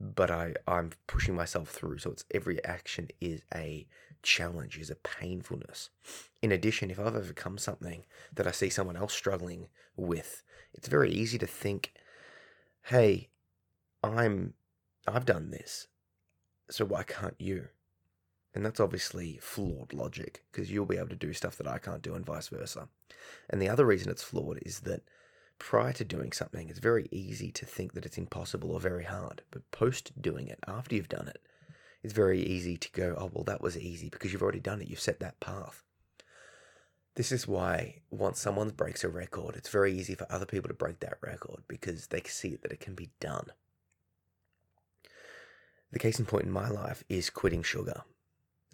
but 0.00 0.30
I, 0.30 0.54
I'm 0.66 0.92
pushing 1.06 1.34
myself 1.34 1.68
through. 1.70 1.98
So 1.98 2.10
it's 2.10 2.24
every 2.32 2.64
action 2.64 3.08
is 3.20 3.42
a 3.54 3.86
challenge, 4.22 4.78
is 4.78 4.90
a 4.90 4.96
painfulness. 4.96 5.90
In 6.42 6.52
addition, 6.52 6.90
if 6.90 6.98
I've 6.98 7.16
overcome 7.16 7.58
something 7.58 8.04
that 8.34 8.46
I 8.46 8.50
see 8.52 8.70
someone 8.70 8.96
else 8.96 9.12
struggling 9.12 9.68
with, 9.96 10.42
it's 10.74 10.88
very 10.88 11.10
easy 11.10 11.38
to 11.38 11.46
think, 11.46 11.92
hey, 12.82 13.28
I'm 14.02 14.54
I've 15.06 15.24
done 15.24 15.50
this, 15.50 15.88
so 16.70 16.84
why 16.84 17.02
can't 17.02 17.36
you? 17.38 17.68
And 18.54 18.64
that's 18.64 18.80
obviously 18.80 19.38
flawed 19.40 19.92
logic 19.92 20.44
because 20.50 20.70
you'll 20.70 20.86
be 20.86 20.96
able 20.96 21.08
to 21.08 21.16
do 21.16 21.32
stuff 21.32 21.56
that 21.56 21.68
I 21.68 21.78
can't 21.78 22.02
do 22.02 22.14
and 22.14 22.26
vice 22.26 22.48
versa. 22.48 22.88
And 23.48 23.60
the 23.60 23.68
other 23.68 23.84
reason 23.84 24.10
it's 24.10 24.22
flawed 24.22 24.58
is 24.62 24.80
that 24.80 25.02
prior 25.58 25.92
to 25.94 26.04
doing 26.04 26.32
something, 26.32 26.68
it's 26.68 26.78
very 26.78 27.08
easy 27.10 27.50
to 27.52 27.66
think 27.66 27.92
that 27.92 28.06
it's 28.06 28.18
impossible 28.18 28.72
or 28.72 28.80
very 28.80 29.04
hard. 29.04 29.42
But 29.50 29.70
post 29.70 30.20
doing 30.20 30.48
it, 30.48 30.58
after 30.66 30.94
you've 30.94 31.08
done 31.08 31.28
it, 31.28 31.40
it's 32.02 32.12
very 32.12 32.40
easy 32.40 32.76
to 32.76 32.92
go, 32.92 33.14
oh, 33.18 33.30
well, 33.32 33.44
that 33.44 33.60
was 33.60 33.76
easy 33.76 34.08
because 34.08 34.32
you've 34.32 34.42
already 34.42 34.60
done 34.60 34.80
it. 34.80 34.88
You've 34.88 35.00
set 35.00 35.20
that 35.20 35.40
path. 35.40 35.82
This 37.16 37.32
is 37.32 37.48
why 37.48 38.02
once 38.10 38.38
someone 38.38 38.70
breaks 38.70 39.02
a 39.02 39.08
record, 39.08 39.56
it's 39.56 39.68
very 39.68 39.92
easy 39.92 40.14
for 40.14 40.30
other 40.30 40.46
people 40.46 40.68
to 40.68 40.74
break 40.74 41.00
that 41.00 41.18
record 41.20 41.62
because 41.66 42.06
they 42.06 42.22
see 42.26 42.56
that 42.56 42.70
it 42.70 42.78
can 42.78 42.94
be 42.94 43.10
done. 43.18 43.46
The 45.90 45.98
case 45.98 46.18
in 46.20 46.26
point 46.26 46.44
in 46.44 46.52
my 46.52 46.68
life 46.68 47.02
is 47.08 47.30
quitting 47.30 47.62
sugar. 47.62 48.02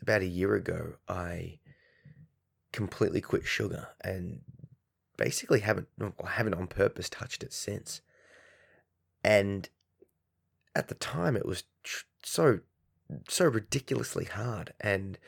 About 0.03 0.21
a 0.21 0.27
year 0.27 0.55
ago, 0.55 0.95
I 1.09 1.61
completely 2.73 3.21
quit 3.21 3.47
sugar 3.47 3.89
and 4.03 4.41
basically 5.17 5.61
haven't 5.61 5.89
I 6.01 6.31
haven't 6.31 6.55
on 6.55 6.67
purpose 6.67 7.09
touched 7.09 7.43
it 7.43 7.53
since. 7.53 8.03
And 9.23 9.69
at 10.75 10.89
the 10.89 10.95
time, 10.95 11.37
it 11.37 11.47
was 11.47 11.65
so 12.23 12.61
so 13.29 13.47
ridiculously 13.47 14.25
hard 14.25 14.73
and 14.81 15.19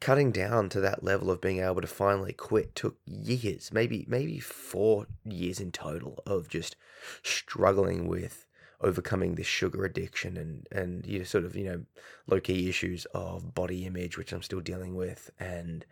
cutting 0.00 0.30
down 0.30 0.68
to 0.68 0.80
that 0.80 1.02
level 1.02 1.30
of 1.30 1.40
being 1.40 1.60
able 1.60 1.80
to 1.80 1.86
finally 1.86 2.32
quit 2.32 2.74
took 2.74 2.96
years, 3.06 3.72
maybe 3.72 4.04
maybe 4.08 4.38
4 4.38 5.06
years 5.24 5.60
in 5.60 5.72
total 5.72 6.22
of 6.26 6.48
just 6.48 6.76
struggling 7.22 8.06
with 8.06 8.46
overcoming 8.80 9.34
this 9.36 9.46
sugar 9.46 9.84
addiction 9.84 10.36
and 10.36 10.68
and 10.70 11.06
you 11.06 11.18
know 11.18 11.24
sort 11.24 11.44
of 11.44 11.56
you 11.56 11.64
know 11.64 11.82
low 12.26 12.40
key 12.40 12.68
issues 12.68 13.06
of 13.06 13.54
body 13.54 13.86
image 13.86 14.18
which 14.18 14.32
I'm 14.32 14.42
still 14.42 14.60
dealing 14.60 14.94
with 14.94 15.30
and 15.40 15.86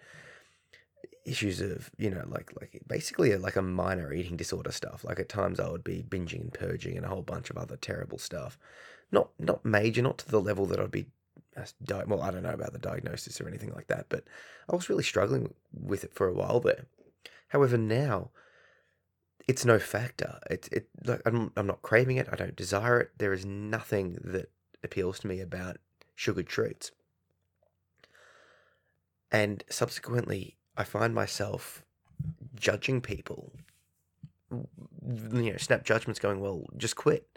issues 1.25 1.63
of 1.63 1.91
you 1.97 2.11
know 2.11 2.25
like 2.29 2.53
like 2.61 2.83
basically 2.87 3.35
like 3.37 3.57
a 3.57 3.63
minor 3.63 4.13
eating 4.13 4.37
disorder 4.37 4.73
stuff. 4.73 5.05
Like 5.05 5.19
at 5.19 5.31
times 5.31 5.59
I 5.59 5.71
would 5.71 5.85
be 5.85 6.05
binging 6.07 6.43
and 6.43 6.53
purging 6.53 6.97
and 6.97 7.07
a 7.07 7.09
whole 7.09 7.23
bunch 7.23 7.49
of 7.49 7.57
other 7.57 7.77
terrible 7.77 8.19
stuff 8.19 8.59
not 9.15 9.31
not 9.39 9.65
major 9.65 10.03
not 10.03 10.19
to 10.19 10.31
the 10.31 10.41
level 10.41 10.67
that 10.67 10.81
I'd 10.81 10.91
be 10.91 11.07
uh, 11.57 11.65
di- 11.83 12.05
well 12.07 12.23
I 12.23 12.31
don't 12.31 12.43
know 12.43 12.51
about 12.51 12.73
the 12.73 12.79
diagnosis 12.79 13.41
or 13.41 13.49
anything 13.49 13.73
like 13.73 13.87
that 13.87 14.07
but 14.09 14.25
I 14.69 14.75
was 14.75 14.91
really 14.91 15.05
struggling 15.05 15.55
with 15.73 16.05
it 16.05 16.15
for 16.15 16.29
a 16.29 16.35
while 16.35 16.61
there 16.61 16.87
however 17.49 17.79
now 17.79 18.31
it's 19.47 19.65
no 19.65 19.79
factor. 19.79 20.39
It's 20.51 20.69
it 20.69 20.89
like 21.05 21.21
I'm 21.27 21.53
I'm 21.57 21.67
not 21.67 21.83
craving 21.83 22.17
it. 22.17 22.29
I 22.33 22.37
don't 22.37 22.57
desire 22.57 23.01
it. 23.01 23.11
There 23.19 23.33
is 23.33 23.45
nothing 23.45 24.19
that 24.25 24.51
appeals 24.83 25.21
to 25.21 25.27
me 25.27 25.41
about 25.41 25.79
sugared 26.15 26.47
treats. 26.47 26.93
And 29.31 29.65
subsequently, 29.69 30.57
I 30.77 30.85
find 30.85 31.15
myself 31.15 31.85
judging 32.55 33.01
people. 33.01 33.53
You 34.51 35.53
know, 35.53 35.57
snap 35.57 35.85
judgments 35.85 36.21
going, 36.21 36.41
well, 36.41 36.65
just 36.77 36.95
quit. 36.95 37.34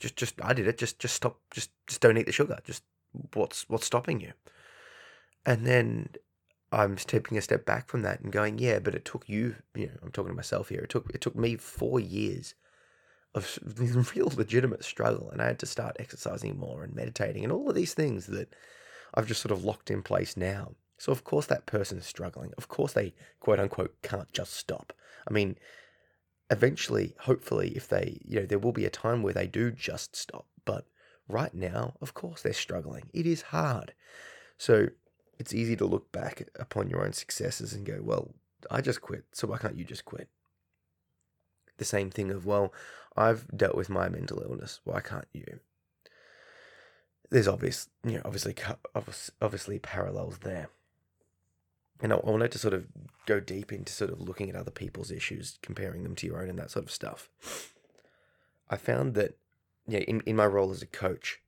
Just 0.00 0.16
just 0.16 0.34
I 0.42 0.52
did 0.52 0.66
it. 0.66 0.78
Just 0.78 0.98
just 0.98 1.14
stop. 1.14 1.38
Just 1.52 1.70
just 1.86 2.00
don't 2.00 2.18
eat 2.18 2.26
the 2.26 2.32
sugar. 2.32 2.58
Just 2.64 2.82
what's 3.34 3.68
what's 3.68 3.86
stopping 3.86 4.20
you? 4.20 4.32
And 5.46 5.66
then 5.66 6.10
I'm 6.72 6.96
taking 6.96 7.36
a 7.36 7.42
step 7.42 7.64
back 7.64 7.88
from 7.88 8.02
that 8.02 8.20
and 8.20 8.32
going, 8.32 8.58
yeah, 8.58 8.78
but 8.78 8.94
it 8.94 9.04
took 9.04 9.28
you, 9.28 9.56
you 9.74 9.86
know, 9.86 9.92
I'm 10.02 10.12
talking 10.12 10.32
to 10.32 10.36
myself 10.36 10.68
here. 10.68 10.80
It 10.80 10.90
took 10.90 11.10
it 11.14 11.20
took 11.20 11.36
me 11.36 11.56
four 11.56 12.00
years 12.00 12.54
of 13.34 13.58
real 14.14 14.32
legitimate 14.36 14.84
struggle, 14.84 15.30
and 15.30 15.42
I 15.42 15.46
had 15.46 15.58
to 15.60 15.66
start 15.66 15.96
exercising 15.98 16.58
more 16.58 16.82
and 16.82 16.94
meditating 16.94 17.44
and 17.44 17.52
all 17.52 17.68
of 17.68 17.74
these 17.74 17.94
things 17.94 18.26
that 18.26 18.54
I've 19.14 19.26
just 19.26 19.42
sort 19.42 19.52
of 19.52 19.64
locked 19.64 19.90
in 19.90 20.02
place 20.02 20.36
now. 20.36 20.72
So 20.98 21.12
of 21.12 21.24
course 21.24 21.46
that 21.46 21.66
person's 21.66 22.06
struggling. 22.06 22.52
Of 22.56 22.68
course 22.68 22.92
they 22.92 23.14
quote 23.40 23.58
unquote 23.58 23.96
can't 24.02 24.32
just 24.32 24.54
stop. 24.54 24.92
I 25.28 25.32
mean, 25.32 25.56
eventually, 26.50 27.14
hopefully, 27.20 27.72
if 27.76 27.88
they, 27.88 28.18
you 28.24 28.40
know, 28.40 28.46
there 28.46 28.58
will 28.58 28.72
be 28.72 28.84
a 28.84 28.90
time 28.90 29.22
where 29.22 29.34
they 29.34 29.46
do 29.46 29.70
just 29.70 30.16
stop. 30.16 30.46
But 30.64 30.86
right 31.28 31.54
now, 31.54 31.94
of 32.00 32.14
course, 32.14 32.42
they're 32.42 32.52
struggling. 32.52 33.04
It 33.12 33.26
is 33.26 33.42
hard. 33.42 33.94
So 34.58 34.88
it's 35.38 35.54
easy 35.54 35.76
to 35.76 35.86
look 35.86 36.12
back 36.12 36.48
upon 36.56 36.90
your 36.90 37.04
own 37.04 37.12
successes 37.12 37.72
and 37.72 37.86
go, 37.86 38.00
well, 38.02 38.34
I 38.70 38.82
just 38.82 39.00
quit, 39.00 39.24
so 39.32 39.48
why 39.48 39.56
can't 39.56 39.78
you 39.78 39.84
just 39.84 40.04
quit? 40.04 40.28
The 41.78 41.84
same 41.86 42.10
thing 42.10 42.30
of, 42.30 42.44
well, 42.44 42.74
I've 43.16 43.46
dealt 43.56 43.74
with 43.74 43.88
my 43.88 44.10
mental 44.10 44.42
illness, 44.42 44.80
why 44.84 45.00
can't 45.00 45.28
you? 45.32 45.60
There's 47.30 47.48
obvious, 47.48 47.88
you 48.04 48.16
know, 48.16 48.22
obviously, 48.24 48.54
obviously 49.40 49.78
parallels 49.78 50.40
there. 50.42 50.68
And 52.02 52.12
I 52.12 52.16
wanted 52.16 52.52
to 52.52 52.58
sort 52.58 52.74
of 52.74 52.86
go 53.26 53.40
deep 53.40 53.72
into 53.72 53.92
sort 53.92 54.10
of 54.10 54.20
looking 54.20 54.48
at 54.48 54.56
other 54.56 54.70
people's 54.70 55.10
issues, 55.10 55.58
comparing 55.62 56.02
them 56.02 56.14
to 56.16 56.26
your 56.26 56.42
own 56.42 56.48
and 56.48 56.58
that 56.58 56.70
sort 56.70 56.84
of 56.84 56.90
stuff. 56.90 57.28
I 58.68 58.76
found 58.76 59.14
that, 59.14 59.36
yeah, 59.86 60.00
in, 60.00 60.20
in 60.20 60.36
my 60.36 60.46
role 60.46 60.70
as 60.70 60.82
a 60.82 60.86
coach, 60.86 61.40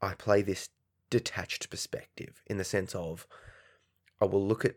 I 0.00 0.14
play 0.14 0.42
this 0.42 0.68
detached 1.10 1.70
perspective 1.70 2.42
in 2.46 2.58
the 2.58 2.64
sense 2.64 2.94
of 2.94 3.26
I 4.20 4.26
will 4.26 4.46
look 4.46 4.64
at 4.64 4.76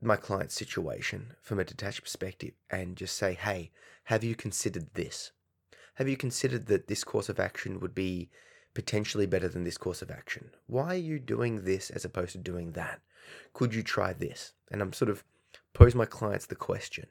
my 0.00 0.16
client's 0.16 0.54
situation 0.54 1.34
from 1.40 1.60
a 1.60 1.64
detached 1.64 2.02
perspective 2.02 2.52
and 2.70 2.96
just 2.96 3.16
say, 3.16 3.34
hey, 3.34 3.70
have 4.04 4.24
you 4.24 4.34
considered 4.34 4.94
this? 4.94 5.30
Have 5.94 6.08
you 6.08 6.16
considered 6.16 6.66
that 6.66 6.88
this 6.88 7.04
course 7.04 7.28
of 7.28 7.38
action 7.38 7.78
would 7.80 7.94
be 7.94 8.30
potentially 8.74 9.26
better 9.26 9.48
than 9.48 9.64
this 9.64 9.78
course 9.78 10.02
of 10.02 10.10
action? 10.10 10.50
Why 10.66 10.94
are 10.94 10.94
you 10.94 11.18
doing 11.18 11.64
this 11.64 11.90
as 11.90 12.04
opposed 12.04 12.32
to 12.32 12.38
doing 12.38 12.72
that? 12.72 13.00
Could 13.52 13.74
you 13.74 13.82
try 13.82 14.12
this? 14.12 14.52
And 14.70 14.80
I'm 14.80 14.92
sort 14.92 15.10
of 15.10 15.24
pose 15.74 15.94
my 15.94 16.06
clients 16.06 16.46
the 16.46 16.54
question. 16.54 17.06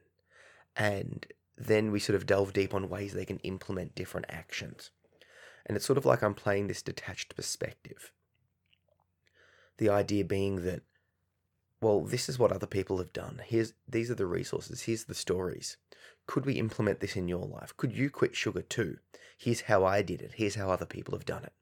And 0.76 1.26
then 1.58 1.92
we 1.92 2.00
sort 2.00 2.16
of 2.16 2.26
delve 2.26 2.54
deep 2.54 2.74
on 2.74 2.90
ways 2.90 3.14
they 3.14 3.26
can 3.26 3.40
implement 3.40 3.96
different 3.96 4.26
actions. 4.30 4.92
And 5.66 5.76
it's 5.76 5.86
sort 5.86 5.98
of 5.98 6.06
like 6.06 6.24
I'm 6.24 6.34
playing 6.34 6.68
this 6.68 6.82
detached 6.82 7.36
perspective. 7.36 8.12
The 9.78 9.90
idea 9.90 10.26
being 10.26 10.64
that, 10.64 10.82
well, 11.82 12.02
this 12.02 12.30
is 12.30 12.38
what 12.38 12.52
other 12.52 12.68
people 12.68 13.00
have 13.00 13.12
done. 13.12 13.42
Here's 13.46 13.74
these 13.88 14.12
are 14.12 14.16
the 14.16 14.28
resources. 14.28 14.84
Here's 14.84 15.06
the 15.06 15.16
stories. 15.16 15.78
Could 16.28 16.46
we 16.46 16.54
implement 16.54 17.00
this 17.00 17.16
in 17.16 17.28
your 17.28 17.46
life? 17.46 17.76
Could 17.76 17.92
you 17.94 18.10
quit 18.10 18.36
sugar 18.36 18.62
too? 18.62 18.98
Here's 19.38 19.62
how 19.62 19.84
I 19.84 20.04
did 20.04 20.22
it. 20.22 20.34
Here's 20.36 20.56
how 20.56 20.70
other 20.70 20.86
people 20.86 21.16
have 21.16 21.26
done 21.26 21.44
it. 21.44 21.54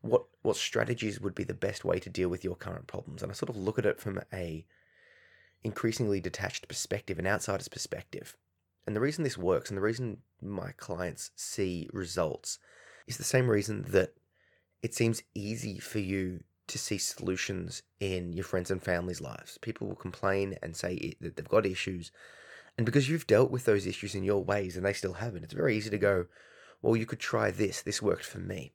What 0.00 0.26
what 0.42 0.56
strategies 0.56 1.20
would 1.20 1.34
be 1.34 1.42
the 1.42 1.54
best 1.54 1.84
way 1.84 1.98
to 1.98 2.08
deal 2.08 2.28
with 2.28 2.44
your 2.44 2.54
current 2.54 2.86
problems? 2.86 3.22
And 3.22 3.32
I 3.32 3.34
sort 3.34 3.50
of 3.50 3.56
look 3.56 3.78
at 3.78 3.86
it 3.86 4.00
from 4.00 4.20
a 4.32 4.64
increasingly 5.64 6.20
detached 6.20 6.68
perspective, 6.68 7.18
an 7.18 7.26
outsider's 7.26 7.68
perspective. 7.68 8.36
And 8.86 8.94
the 8.94 9.00
reason 9.00 9.24
this 9.24 9.36
works 9.36 9.68
and 9.68 9.76
the 9.76 9.82
reason 9.82 10.18
my 10.40 10.70
clients 10.76 11.32
see 11.34 11.90
results 11.92 12.60
is 13.08 13.16
the 13.16 13.24
same 13.24 13.50
reason 13.50 13.86
that 13.88 14.14
it 14.80 14.94
seems 14.94 15.24
easy 15.34 15.80
for 15.80 15.98
you 15.98 16.44
to 16.68 16.78
see 16.78 16.98
solutions 16.98 17.82
in 18.00 18.32
your 18.32 18.44
friends 18.44 18.70
and 18.70 18.82
family's 18.82 19.20
lives. 19.20 19.58
People 19.58 19.88
will 19.88 19.96
complain 19.96 20.56
and 20.62 20.76
say 20.76 21.14
that 21.20 21.36
they've 21.36 21.48
got 21.48 21.66
issues. 21.66 22.12
And 22.76 22.86
because 22.86 23.08
you've 23.08 23.26
dealt 23.26 23.50
with 23.50 23.64
those 23.64 23.86
issues 23.86 24.14
in 24.14 24.22
your 24.22 24.42
ways 24.42 24.76
and 24.76 24.86
they 24.86 24.92
still 24.92 25.14
haven't, 25.14 25.44
it's 25.44 25.54
very 25.54 25.76
easy 25.76 25.90
to 25.90 25.98
go, 25.98 26.26
well, 26.80 26.96
you 26.96 27.06
could 27.06 27.18
try 27.18 27.50
this. 27.50 27.82
This 27.82 28.00
worked 28.00 28.24
for 28.24 28.38
me. 28.38 28.72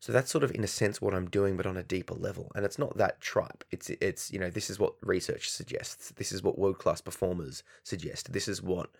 So 0.00 0.12
that's 0.12 0.30
sort 0.30 0.44
of 0.44 0.54
in 0.54 0.62
a 0.62 0.68
sense 0.68 1.02
what 1.02 1.14
I'm 1.14 1.28
doing, 1.28 1.56
but 1.56 1.66
on 1.66 1.76
a 1.76 1.82
deeper 1.82 2.14
level. 2.14 2.52
And 2.54 2.64
it's 2.64 2.78
not 2.78 2.96
that 2.98 3.20
tripe. 3.20 3.64
It's 3.70 3.90
it's 3.90 4.30
you 4.30 4.38
know 4.38 4.50
this 4.50 4.70
is 4.70 4.78
what 4.78 4.94
research 5.02 5.50
suggests. 5.50 6.12
This 6.16 6.30
is 6.30 6.42
what 6.42 6.58
world 6.58 6.78
class 6.78 7.00
performers 7.00 7.64
suggest. 7.82 8.32
This 8.32 8.46
is 8.46 8.62
what 8.62 8.90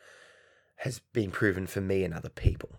has 0.78 1.00
been 1.12 1.30
proven 1.30 1.66
for 1.66 1.80
me 1.80 2.04
and 2.04 2.14
other 2.14 2.28
people, 2.28 2.70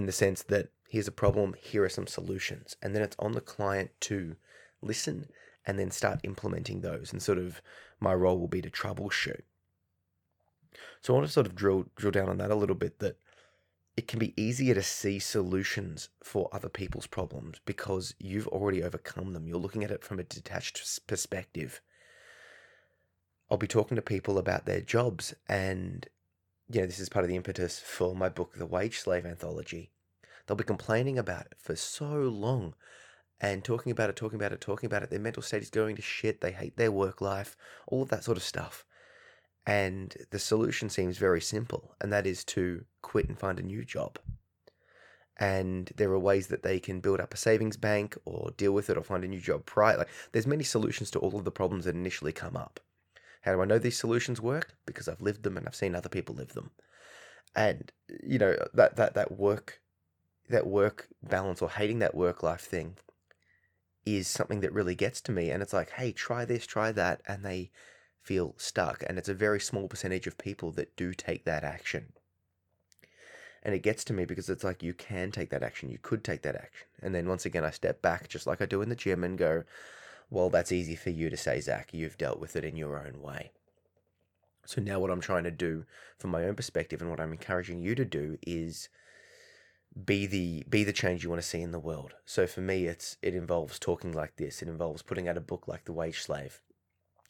in 0.00 0.06
the 0.06 0.12
sense 0.12 0.42
that 0.44 0.70
here's 0.88 1.06
a 1.06 1.12
problem, 1.12 1.54
here 1.60 1.84
are 1.84 1.90
some 1.90 2.06
solutions. 2.06 2.74
And 2.80 2.94
then 2.94 3.02
it's 3.02 3.16
on 3.18 3.32
the 3.32 3.42
client 3.42 3.90
to 4.00 4.36
listen 4.80 5.26
and 5.66 5.78
then 5.78 5.90
start 5.90 6.20
implementing 6.24 6.80
those. 6.80 7.12
And 7.12 7.22
sort 7.22 7.36
of 7.36 7.60
my 8.00 8.14
role 8.14 8.38
will 8.38 8.48
be 8.48 8.62
to 8.62 8.70
troubleshoot. 8.70 9.42
So 11.02 11.12
I 11.12 11.16
want 11.18 11.26
to 11.26 11.32
sort 11.32 11.46
of 11.46 11.54
drill 11.54 11.84
drill 11.96 12.12
down 12.12 12.30
on 12.30 12.38
that 12.38 12.50
a 12.50 12.54
little 12.54 12.74
bit 12.74 12.98
that 13.00 13.18
it 13.94 14.08
can 14.08 14.18
be 14.18 14.32
easier 14.40 14.72
to 14.74 14.82
see 14.82 15.18
solutions 15.18 16.08
for 16.22 16.48
other 16.50 16.70
people's 16.70 17.06
problems 17.06 17.60
because 17.66 18.14
you've 18.18 18.48
already 18.48 18.82
overcome 18.82 19.34
them. 19.34 19.46
You're 19.46 19.58
looking 19.58 19.84
at 19.84 19.90
it 19.90 20.02
from 20.02 20.18
a 20.18 20.22
detached 20.22 21.06
perspective. 21.06 21.82
I'll 23.50 23.58
be 23.58 23.66
talking 23.66 23.96
to 23.96 24.02
people 24.02 24.38
about 24.38 24.64
their 24.64 24.80
jobs 24.80 25.34
and 25.46 26.08
you 26.72 26.80
know, 26.80 26.86
this 26.86 27.00
is 27.00 27.08
part 27.08 27.24
of 27.24 27.28
the 27.28 27.36
impetus 27.36 27.80
for 27.80 28.14
my 28.14 28.28
book, 28.28 28.54
The 28.56 28.66
Wage 28.66 29.00
Slave 29.00 29.26
Anthology. 29.26 29.90
They'll 30.46 30.56
be 30.56 30.64
complaining 30.64 31.18
about 31.18 31.46
it 31.46 31.54
for 31.58 31.74
so 31.74 32.06
long 32.06 32.74
and 33.40 33.64
talking 33.64 33.90
about 33.90 34.10
it, 34.10 34.16
talking 34.16 34.36
about 34.36 34.52
it, 34.52 34.60
talking 34.60 34.86
about 34.86 35.02
it. 35.02 35.10
Their 35.10 35.18
mental 35.18 35.42
state 35.42 35.62
is 35.62 35.70
going 35.70 35.96
to 35.96 36.02
shit. 36.02 36.40
They 36.40 36.52
hate 36.52 36.76
their 36.76 36.92
work 36.92 37.20
life, 37.20 37.56
all 37.88 38.02
of 38.02 38.08
that 38.10 38.24
sort 38.24 38.36
of 38.36 38.44
stuff. 38.44 38.84
And 39.66 40.16
the 40.30 40.38
solution 40.38 40.90
seems 40.90 41.18
very 41.18 41.40
simple, 41.40 41.94
and 42.00 42.12
that 42.12 42.26
is 42.26 42.44
to 42.46 42.84
quit 43.02 43.28
and 43.28 43.38
find 43.38 43.58
a 43.58 43.64
new 43.64 43.84
job. 43.84 44.18
And 45.36 45.90
there 45.96 46.10
are 46.10 46.18
ways 46.18 46.48
that 46.48 46.62
they 46.62 46.78
can 46.78 47.00
build 47.00 47.20
up 47.20 47.34
a 47.34 47.36
savings 47.36 47.76
bank 47.76 48.16
or 48.24 48.52
deal 48.56 48.72
with 48.72 48.90
it 48.90 48.96
or 48.96 49.02
find 49.02 49.24
a 49.24 49.28
new 49.28 49.40
job 49.40 49.66
prior. 49.66 49.96
Like 49.98 50.08
there's 50.32 50.46
many 50.46 50.64
solutions 50.64 51.10
to 51.12 51.18
all 51.18 51.36
of 51.36 51.44
the 51.44 51.50
problems 51.50 51.86
that 51.86 51.94
initially 51.94 52.32
come 52.32 52.56
up. 52.56 52.78
How 53.40 53.54
do 53.54 53.62
I 53.62 53.64
know 53.64 53.78
these 53.78 53.98
solutions 53.98 54.40
work? 54.40 54.74
Because 54.86 55.08
I've 55.08 55.22
lived 55.22 55.42
them 55.42 55.56
and 55.56 55.66
I've 55.66 55.74
seen 55.74 55.94
other 55.94 56.08
people 56.08 56.34
live 56.34 56.52
them. 56.52 56.70
And 57.54 57.90
you 58.22 58.38
know, 58.38 58.56
that 58.74 58.96
that 58.96 59.14
that 59.14 59.38
work 59.38 59.80
that 60.48 60.66
work 60.66 61.08
balance 61.22 61.62
or 61.62 61.70
hating 61.70 62.00
that 62.00 62.14
work 62.14 62.42
life 62.42 62.60
thing 62.60 62.96
is 64.04 64.28
something 64.28 64.60
that 64.60 64.72
really 64.72 64.94
gets 64.94 65.20
to 65.22 65.32
me. 65.32 65.50
And 65.50 65.62
it's 65.62 65.72
like, 65.72 65.90
hey, 65.90 66.12
try 66.12 66.44
this, 66.44 66.66
try 66.66 66.92
that. 66.92 67.20
And 67.26 67.44
they 67.44 67.70
feel 68.22 68.54
stuck. 68.58 69.04
And 69.06 69.18
it's 69.18 69.28
a 69.28 69.34
very 69.34 69.60
small 69.60 69.88
percentage 69.88 70.26
of 70.26 70.38
people 70.38 70.72
that 70.72 70.96
do 70.96 71.14
take 71.14 71.44
that 71.44 71.64
action. 71.64 72.12
And 73.62 73.74
it 73.74 73.82
gets 73.82 74.04
to 74.04 74.12
me 74.12 74.24
because 74.24 74.48
it's 74.48 74.64
like, 74.64 74.82
you 74.82 74.94
can 74.94 75.30
take 75.30 75.50
that 75.50 75.62
action. 75.62 75.90
You 75.90 75.98
could 76.00 76.24
take 76.24 76.42
that 76.42 76.56
action. 76.56 76.86
And 77.02 77.14
then 77.14 77.28
once 77.28 77.44
again, 77.44 77.64
I 77.64 77.70
step 77.70 78.00
back, 78.00 78.28
just 78.28 78.46
like 78.46 78.62
I 78.62 78.66
do 78.66 78.80
in 78.80 78.88
the 78.88 78.96
gym, 78.96 79.22
and 79.22 79.36
go, 79.36 79.64
well, 80.30 80.48
that's 80.48 80.72
easy 80.72 80.94
for 80.94 81.10
you 81.10 81.28
to 81.28 81.36
say, 81.36 81.60
Zach. 81.60 81.90
You've 81.92 82.16
dealt 82.16 82.38
with 82.38 82.54
it 82.56 82.64
in 82.64 82.76
your 82.76 82.98
own 82.98 83.20
way. 83.20 83.50
So 84.64 84.80
now, 84.80 85.00
what 85.00 85.10
I'm 85.10 85.20
trying 85.20 85.44
to 85.44 85.50
do 85.50 85.84
from 86.18 86.30
my 86.30 86.44
own 86.44 86.54
perspective 86.54 87.00
and 87.00 87.10
what 87.10 87.20
I'm 87.20 87.32
encouraging 87.32 87.80
you 87.80 87.96
to 87.96 88.04
do 88.04 88.38
is 88.46 88.88
be 90.04 90.26
the 90.26 90.64
be 90.68 90.84
the 90.84 90.92
change 90.92 91.24
you 91.24 91.30
want 91.30 91.42
to 91.42 91.48
see 91.48 91.60
in 91.60 91.72
the 91.72 91.80
world. 91.80 92.14
So 92.24 92.46
for 92.46 92.60
me, 92.60 92.86
it's 92.86 93.16
it 93.22 93.34
involves 93.34 93.78
talking 93.78 94.12
like 94.12 94.36
this. 94.36 94.62
It 94.62 94.68
involves 94.68 95.02
putting 95.02 95.28
out 95.28 95.36
a 95.36 95.40
book 95.40 95.66
like 95.66 95.84
The 95.84 95.92
Wage 95.92 96.20
Slave. 96.20 96.60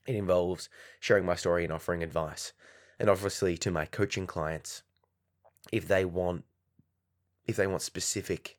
It 0.06 0.14
involves 0.14 0.68
sharing 0.98 1.24
my 1.24 1.34
story 1.34 1.64
and 1.64 1.72
offering 1.72 2.02
advice. 2.02 2.52
And 2.98 3.08
obviously, 3.08 3.56
to 3.58 3.70
my 3.70 3.86
coaching 3.86 4.26
clients, 4.26 4.82
if 5.72 5.88
they 5.88 6.04
want 6.04 6.44
if 7.46 7.56
they 7.56 7.66
want 7.66 7.80
specific 7.80 8.58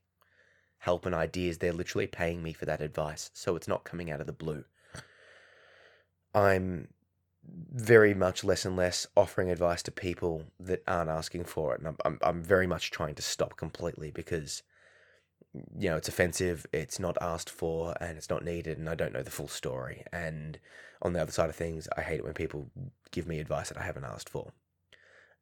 help 0.81 1.05
and 1.05 1.13
ideas, 1.13 1.59
they're 1.59 1.71
literally 1.71 2.07
paying 2.07 2.41
me 2.41 2.53
for 2.53 2.65
that 2.65 2.81
advice. 2.81 3.29
So 3.33 3.55
it's 3.55 3.67
not 3.67 3.83
coming 3.83 4.09
out 4.09 4.19
of 4.19 4.25
the 4.25 4.33
blue. 4.33 4.63
I'm 6.33 6.87
very 7.71 8.15
much 8.15 8.43
less 8.43 8.65
and 8.65 8.75
less 8.75 9.05
offering 9.15 9.51
advice 9.51 9.83
to 9.83 9.91
people 9.91 10.45
that 10.59 10.81
aren't 10.87 11.09
asking 11.09 11.43
for 11.43 11.75
it. 11.75 11.81
And 11.81 11.89
I'm, 11.89 11.97
I'm, 12.03 12.19
I'm 12.23 12.43
very 12.43 12.65
much 12.65 12.89
trying 12.89 13.13
to 13.15 13.21
stop 13.21 13.57
completely 13.57 14.09
because, 14.09 14.63
you 15.77 15.87
know, 15.87 15.97
it's 15.97 16.07
offensive, 16.07 16.65
it's 16.73 16.99
not 16.99 17.15
asked 17.21 17.49
for, 17.49 17.95
and 18.01 18.17
it's 18.17 18.29
not 18.29 18.43
needed, 18.43 18.79
and 18.79 18.89
I 18.89 18.95
don't 18.95 19.13
know 19.13 19.23
the 19.23 19.29
full 19.29 19.49
story. 19.49 20.03
And 20.11 20.57
on 21.03 21.13
the 21.13 21.21
other 21.21 21.31
side 21.31 21.49
of 21.49 21.55
things, 21.55 21.87
I 21.95 22.01
hate 22.01 22.21
it 22.21 22.25
when 22.25 22.33
people 22.33 22.71
give 23.11 23.27
me 23.27 23.39
advice 23.39 23.69
that 23.69 23.77
I 23.77 23.83
haven't 23.83 24.05
asked 24.05 24.29
for. 24.29 24.51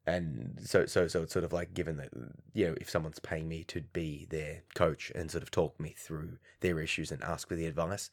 And 0.06 0.58
so, 0.64 0.86
so, 0.86 1.06
so 1.08 1.22
it's 1.22 1.32
sort 1.32 1.44
of 1.44 1.52
like 1.52 1.74
given 1.74 1.96
that, 1.98 2.08
you 2.54 2.66
know, 2.66 2.74
if 2.80 2.88
someone's 2.88 3.18
paying 3.18 3.48
me 3.48 3.64
to 3.64 3.82
be 3.92 4.26
their 4.30 4.62
coach 4.74 5.12
and 5.14 5.30
sort 5.30 5.42
of 5.42 5.50
talk 5.50 5.78
me 5.78 5.94
through 5.96 6.38
their 6.60 6.80
issues 6.80 7.12
and 7.12 7.22
ask 7.22 7.48
for 7.48 7.54
the 7.54 7.66
advice, 7.66 8.10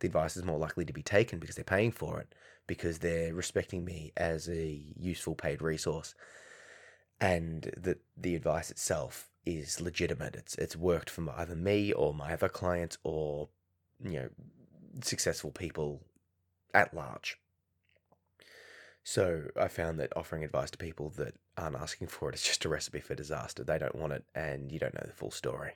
the 0.00 0.06
advice 0.06 0.36
is 0.36 0.44
more 0.44 0.58
likely 0.58 0.84
to 0.84 0.92
be 0.92 1.02
taken 1.02 1.38
because 1.38 1.56
they're 1.56 1.64
paying 1.64 1.92
for 1.92 2.20
it 2.20 2.34
because 2.66 2.98
they're 2.98 3.34
respecting 3.34 3.84
me 3.84 4.12
as 4.16 4.48
a 4.48 4.80
useful 4.96 5.34
paid 5.34 5.62
resource. 5.62 6.14
And 7.20 7.72
that 7.76 7.98
the 8.16 8.34
advice 8.34 8.70
itself 8.70 9.30
is 9.44 9.80
legitimate. 9.80 10.36
It's 10.36 10.54
it's 10.56 10.76
worked 10.76 11.10
for 11.10 11.28
either 11.36 11.54
me 11.54 11.92
or 11.92 12.14
my 12.14 12.32
other 12.32 12.48
clients 12.48 12.96
or 13.02 13.48
you 14.02 14.12
know 14.12 14.28
successful 15.02 15.50
people 15.50 16.02
at 16.72 16.94
large 16.94 17.38
so 19.02 19.44
I 19.56 19.68
found 19.68 19.98
that 19.98 20.16
offering 20.16 20.44
advice 20.44 20.70
to 20.72 20.78
people 20.78 21.10
that 21.16 21.34
aren't 21.56 21.76
asking 21.76 22.08
for 22.08 22.28
it 22.28 22.34
is 22.34 22.42
just 22.50 22.64
a 22.64 22.68
recipe 22.68 23.00
for 23.00 23.14
disaster. 23.14 23.64
They 23.64 23.78
don't 23.78 23.96
want 23.96 24.12
it, 24.12 24.24
and 24.34 24.70
you 24.70 24.78
don't 24.78 24.94
know 24.94 25.06
the 25.06 25.12
full 25.12 25.30
story. 25.30 25.72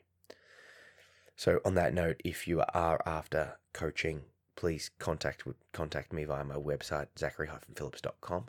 So 1.37 1.61
on 1.65 1.75
that 1.75 1.95
note, 1.95 2.21
if 2.25 2.47
you 2.47 2.63
are 2.73 3.01
after 3.07 3.59
coaching 3.73 4.23
please 4.57 4.91
contact 4.99 5.45
contact 5.73 6.13
me 6.13 6.25
via 6.25 6.45
my 6.45 6.55
website 6.55 7.09
zachary-phillips.com 7.19 8.47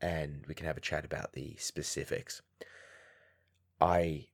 and 0.00 0.44
we 0.46 0.54
can 0.54 0.66
have 0.66 0.76
a 0.76 0.80
chat 0.80 1.04
about 1.04 1.32
the 1.32 1.56
specifics. 1.58 2.42
I 3.80 4.26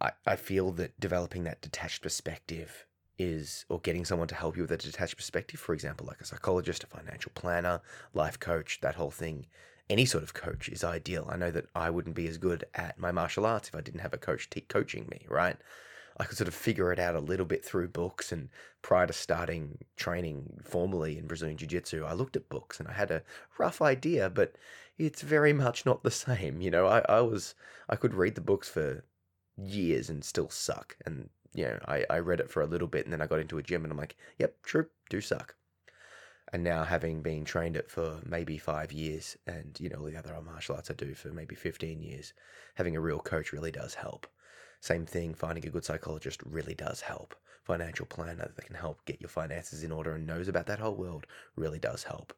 I, 0.00 0.12
I 0.26 0.36
feel 0.36 0.72
that 0.72 0.98
developing 0.98 1.44
that 1.44 1.60
detached 1.60 2.02
perspective 2.02 2.86
is, 3.18 3.64
or 3.68 3.80
getting 3.80 4.04
someone 4.04 4.28
to 4.28 4.34
help 4.34 4.56
you 4.56 4.62
with 4.62 4.72
a 4.72 4.76
detached 4.76 5.16
perspective, 5.16 5.58
for 5.58 5.72
example, 5.72 6.06
like 6.06 6.20
a 6.20 6.24
psychologist, 6.24 6.84
a 6.84 6.86
financial 6.86 7.32
planner, 7.34 7.80
life 8.14 8.38
coach, 8.38 8.80
that 8.80 8.94
whole 8.94 9.10
thing, 9.10 9.46
any 9.90 10.04
sort 10.04 10.22
of 10.22 10.34
coach 10.34 10.68
is 10.68 10.84
ideal. 10.84 11.26
I 11.30 11.36
know 11.36 11.50
that 11.50 11.66
I 11.74 11.90
wouldn't 11.90 12.14
be 12.14 12.28
as 12.28 12.38
good 12.38 12.64
at 12.74 12.98
my 12.98 13.10
martial 13.10 13.46
arts 13.46 13.68
if 13.68 13.74
I 13.74 13.80
didn't 13.80 14.00
have 14.00 14.14
a 14.14 14.18
coach 14.18 14.48
te- 14.50 14.60
coaching 14.60 15.06
me, 15.10 15.26
right? 15.28 15.56
I 16.20 16.24
could 16.24 16.36
sort 16.36 16.48
of 16.48 16.54
figure 16.54 16.92
it 16.92 16.98
out 16.98 17.14
a 17.14 17.20
little 17.20 17.46
bit 17.46 17.64
through 17.64 17.88
books. 17.88 18.32
And 18.32 18.48
prior 18.82 19.06
to 19.06 19.12
starting 19.12 19.78
training 19.96 20.60
formally 20.62 21.16
in 21.18 21.26
Brazilian 21.26 21.56
Jiu 21.56 21.68
Jitsu, 21.68 22.04
I 22.04 22.12
looked 22.12 22.36
at 22.36 22.48
books 22.48 22.80
and 22.80 22.88
I 22.88 22.92
had 22.92 23.10
a 23.10 23.22
rough 23.58 23.80
idea, 23.80 24.28
but 24.28 24.56
it's 24.98 25.22
very 25.22 25.52
much 25.52 25.86
not 25.86 26.02
the 26.02 26.10
same. 26.26 26.60
You 26.60 26.70
know, 26.70 26.86
I, 26.86 27.00
I 27.08 27.20
was, 27.20 27.54
I 27.88 27.96
could 27.96 28.14
read 28.14 28.34
the 28.34 28.40
books 28.40 28.68
for 28.68 29.04
years 29.56 30.10
and 30.10 30.24
still 30.24 30.50
suck. 30.50 30.96
And, 31.06 31.30
you 31.54 31.64
know, 31.64 31.78
I, 31.86 32.04
I 32.10 32.18
read 32.18 32.40
it 32.40 32.50
for 32.50 32.62
a 32.62 32.66
little 32.66 32.88
bit 32.88 33.04
and 33.04 33.12
then 33.12 33.22
I 33.22 33.26
got 33.26 33.40
into 33.40 33.58
a 33.58 33.62
gym 33.62 33.84
and 33.84 33.92
I'm 33.92 33.98
like, 33.98 34.16
yep, 34.38 34.56
true, 34.62 34.86
do 35.08 35.20
suck. 35.20 35.54
And 36.52 36.64
now 36.64 36.84
having 36.84 37.20
been 37.20 37.44
trained 37.44 37.76
it 37.76 37.90
for 37.90 38.20
maybe 38.24 38.56
five 38.56 38.90
years 38.90 39.36
and, 39.46 39.78
you 39.78 39.88
know, 39.88 39.98
all 39.98 40.06
the 40.06 40.16
other 40.16 40.34
martial 40.40 40.76
arts 40.76 40.90
I 40.90 40.94
do 40.94 41.14
for 41.14 41.28
maybe 41.28 41.54
15 41.54 42.00
years, 42.00 42.32
having 42.74 42.96
a 42.96 43.00
real 43.00 43.18
coach 43.18 43.52
really 43.52 43.70
does 43.70 43.94
help. 43.94 44.26
Same 44.80 45.04
thing, 45.04 45.34
finding 45.34 45.66
a 45.66 45.70
good 45.70 45.84
psychologist 45.84 46.40
really 46.44 46.74
does 46.74 47.02
help. 47.02 47.34
Financial 47.64 48.06
planner 48.06 48.50
that 48.56 48.64
can 48.64 48.76
help 48.76 49.04
get 49.04 49.20
your 49.20 49.28
finances 49.28 49.82
in 49.82 49.92
order 49.92 50.14
and 50.14 50.26
knows 50.26 50.48
about 50.48 50.66
that 50.66 50.78
whole 50.78 50.94
world 50.94 51.26
really 51.56 51.78
does 51.78 52.04
help. 52.04 52.32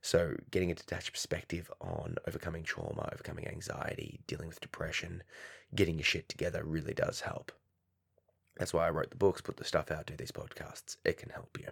So, 0.00 0.36
getting 0.52 0.70
a 0.70 0.74
detached 0.74 1.12
perspective 1.12 1.72
on 1.80 2.16
overcoming 2.28 2.62
trauma, 2.62 3.08
overcoming 3.12 3.48
anxiety, 3.48 4.20
dealing 4.28 4.46
with 4.46 4.60
depression, 4.60 5.24
getting 5.74 5.96
your 5.96 6.04
shit 6.04 6.28
together 6.28 6.62
really 6.64 6.94
does 6.94 7.22
help. 7.22 7.50
That's 8.58 8.74
why 8.74 8.86
I 8.86 8.90
wrote 8.90 9.10
the 9.10 9.16
books, 9.16 9.40
put 9.40 9.56
the 9.56 9.64
stuff 9.64 9.90
out, 9.90 10.06
do 10.06 10.16
these 10.16 10.32
podcasts. 10.32 10.96
It 11.04 11.16
can 11.16 11.30
help 11.30 11.56
you. 11.58 11.68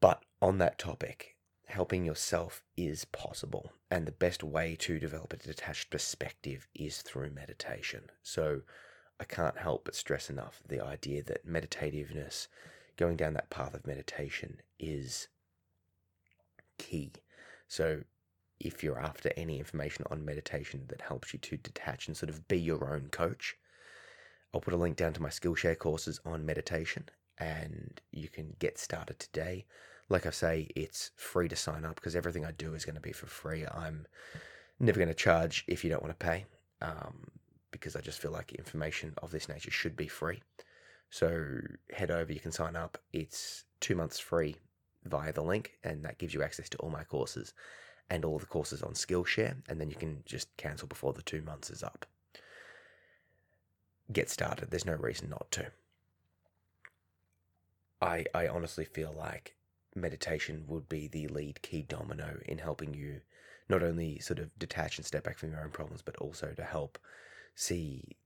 But 0.00 0.22
on 0.40 0.58
that 0.58 0.78
topic, 0.78 1.36
helping 1.66 2.04
yourself 2.04 2.62
is 2.76 3.04
possible. 3.04 3.72
And 3.90 4.06
the 4.06 4.12
best 4.12 4.42
way 4.42 4.74
to 4.80 4.98
develop 4.98 5.32
a 5.32 5.36
detached 5.36 5.90
perspective 5.90 6.66
is 6.74 7.02
through 7.02 7.30
meditation. 7.30 8.10
So 8.22 8.62
I 9.20 9.24
can't 9.24 9.58
help 9.58 9.84
but 9.84 9.94
stress 9.94 10.30
enough 10.30 10.62
the 10.66 10.80
idea 10.82 11.22
that 11.24 11.46
meditativeness, 11.46 12.48
going 12.96 13.16
down 13.16 13.34
that 13.34 13.50
path 13.50 13.74
of 13.74 13.86
meditation, 13.86 14.60
is 14.78 15.28
key. 16.78 17.12
So 17.68 18.02
if 18.58 18.82
you're 18.82 18.98
after 18.98 19.30
any 19.36 19.58
information 19.58 20.04
on 20.10 20.24
meditation 20.24 20.84
that 20.88 21.02
helps 21.02 21.32
you 21.32 21.38
to 21.38 21.56
detach 21.56 22.08
and 22.08 22.16
sort 22.16 22.30
of 22.30 22.48
be 22.48 22.58
your 22.58 22.92
own 22.92 23.08
coach, 23.10 23.56
I'll 24.52 24.60
put 24.60 24.74
a 24.74 24.78
link 24.78 24.96
down 24.96 25.12
to 25.14 25.22
my 25.22 25.30
Skillshare 25.30 25.78
courses 25.78 26.20
on 26.24 26.46
meditation 26.46 27.08
and 27.38 28.00
you 28.10 28.28
can 28.28 28.54
get 28.58 28.78
started 28.78 29.18
today 29.18 29.64
like 30.12 30.26
I 30.26 30.30
say, 30.30 30.68
it's 30.76 31.10
free 31.16 31.48
to 31.48 31.56
sign 31.56 31.84
up 31.84 31.96
because 31.96 32.14
everything 32.14 32.44
I 32.44 32.52
do 32.52 32.74
is 32.74 32.84
going 32.84 32.94
to 32.94 33.00
be 33.00 33.12
for 33.12 33.26
free. 33.26 33.64
I'm 33.66 34.06
never 34.78 34.98
going 34.98 35.08
to 35.08 35.14
charge 35.14 35.64
if 35.66 35.82
you 35.82 35.90
don't 35.90 36.02
want 36.02 36.18
to 36.18 36.24
pay 36.24 36.44
um, 36.82 37.26
because 37.70 37.96
I 37.96 38.00
just 38.00 38.20
feel 38.20 38.30
like 38.30 38.52
information 38.52 39.14
of 39.22 39.30
this 39.30 39.48
nature 39.48 39.70
should 39.70 39.96
be 39.96 40.06
free. 40.06 40.42
So 41.10 41.60
head 41.92 42.10
over, 42.10 42.32
you 42.32 42.40
can 42.40 42.52
sign 42.52 42.76
up. 42.76 42.98
It's 43.12 43.64
two 43.80 43.96
months 43.96 44.18
free 44.18 44.56
via 45.04 45.32
the 45.32 45.42
link, 45.42 45.72
and 45.82 46.04
that 46.04 46.18
gives 46.18 46.34
you 46.34 46.42
access 46.42 46.68
to 46.70 46.78
all 46.78 46.90
my 46.90 47.04
courses 47.04 47.54
and 48.10 48.24
all 48.24 48.38
the 48.38 48.46
courses 48.46 48.82
on 48.82 48.92
Skillshare. 48.92 49.56
And 49.68 49.80
then 49.80 49.88
you 49.88 49.96
can 49.96 50.22
just 50.26 50.54
cancel 50.56 50.88
before 50.88 51.12
the 51.14 51.22
two 51.22 51.42
months 51.42 51.70
is 51.70 51.82
up. 51.82 52.06
Get 54.10 54.30
started. 54.30 54.70
There's 54.70 54.86
no 54.86 54.94
reason 54.94 55.30
not 55.30 55.50
to. 55.52 55.66
I, 58.00 58.24
I 58.34 58.48
honestly 58.48 58.84
feel 58.84 59.14
like 59.16 59.54
meditation 59.94 60.64
would 60.66 60.88
be 60.88 61.06
the 61.06 61.28
lead 61.28 61.62
key 61.62 61.82
domino 61.82 62.40
in 62.46 62.58
helping 62.58 62.94
you 62.94 63.20
not 63.68 63.82
only 63.82 64.18
sort 64.18 64.38
of 64.38 64.58
detach 64.58 64.98
and 64.98 65.06
step 65.06 65.24
back 65.24 65.38
from 65.38 65.52
your 65.52 65.62
own 65.62 65.70
problems, 65.70 66.02
but 66.02 66.16
also 66.16 66.52
to 66.56 66.64
help 66.64 66.98
see 67.54 68.16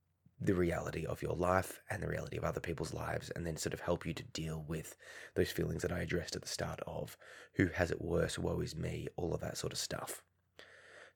the 0.41 0.55
reality 0.55 1.07
of 1.07 1.23
your 1.23 1.35
life 1.35 1.81
and 1.91 2.03
the 2.03 2.09
reality 2.09 2.37
of 2.37 2.45
other 2.45 2.61
people's 2.61 2.93
lives, 2.93 3.31
and 3.31 3.47
then 3.47 3.57
sort 3.57 3.73
of 3.73 3.81
help 3.81 4.05
you 4.05 4.13
to 4.13 4.23
deal 4.23 4.65
with 4.69 4.97
those 5.35 5.51
feelings 5.51 5.83
that 5.83 5.93
I 5.93 6.01
addressed 6.01 6.37
at 6.37 6.43
the 6.43 6.49
start 6.49 6.81
of 6.87 7.17
who 7.55 7.67
has 7.69 7.91
it 7.91 8.03
worse, 8.03 8.39
woe 8.39 8.61
is 8.61 8.77
me, 8.77 9.09
all 9.17 9.35
of 9.35 9.41
that 9.41 9.57
sort 9.57 9.73
of 9.73 9.79
stuff. 9.79 10.23
I 10.59 10.63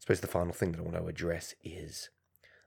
suppose 0.00 0.20
the 0.20 0.26
final 0.26 0.52
thing 0.52 0.72
that 0.72 0.80
I 0.80 0.84
want 0.84 0.96
to 0.96 1.06
address 1.06 1.54
is 1.62 2.08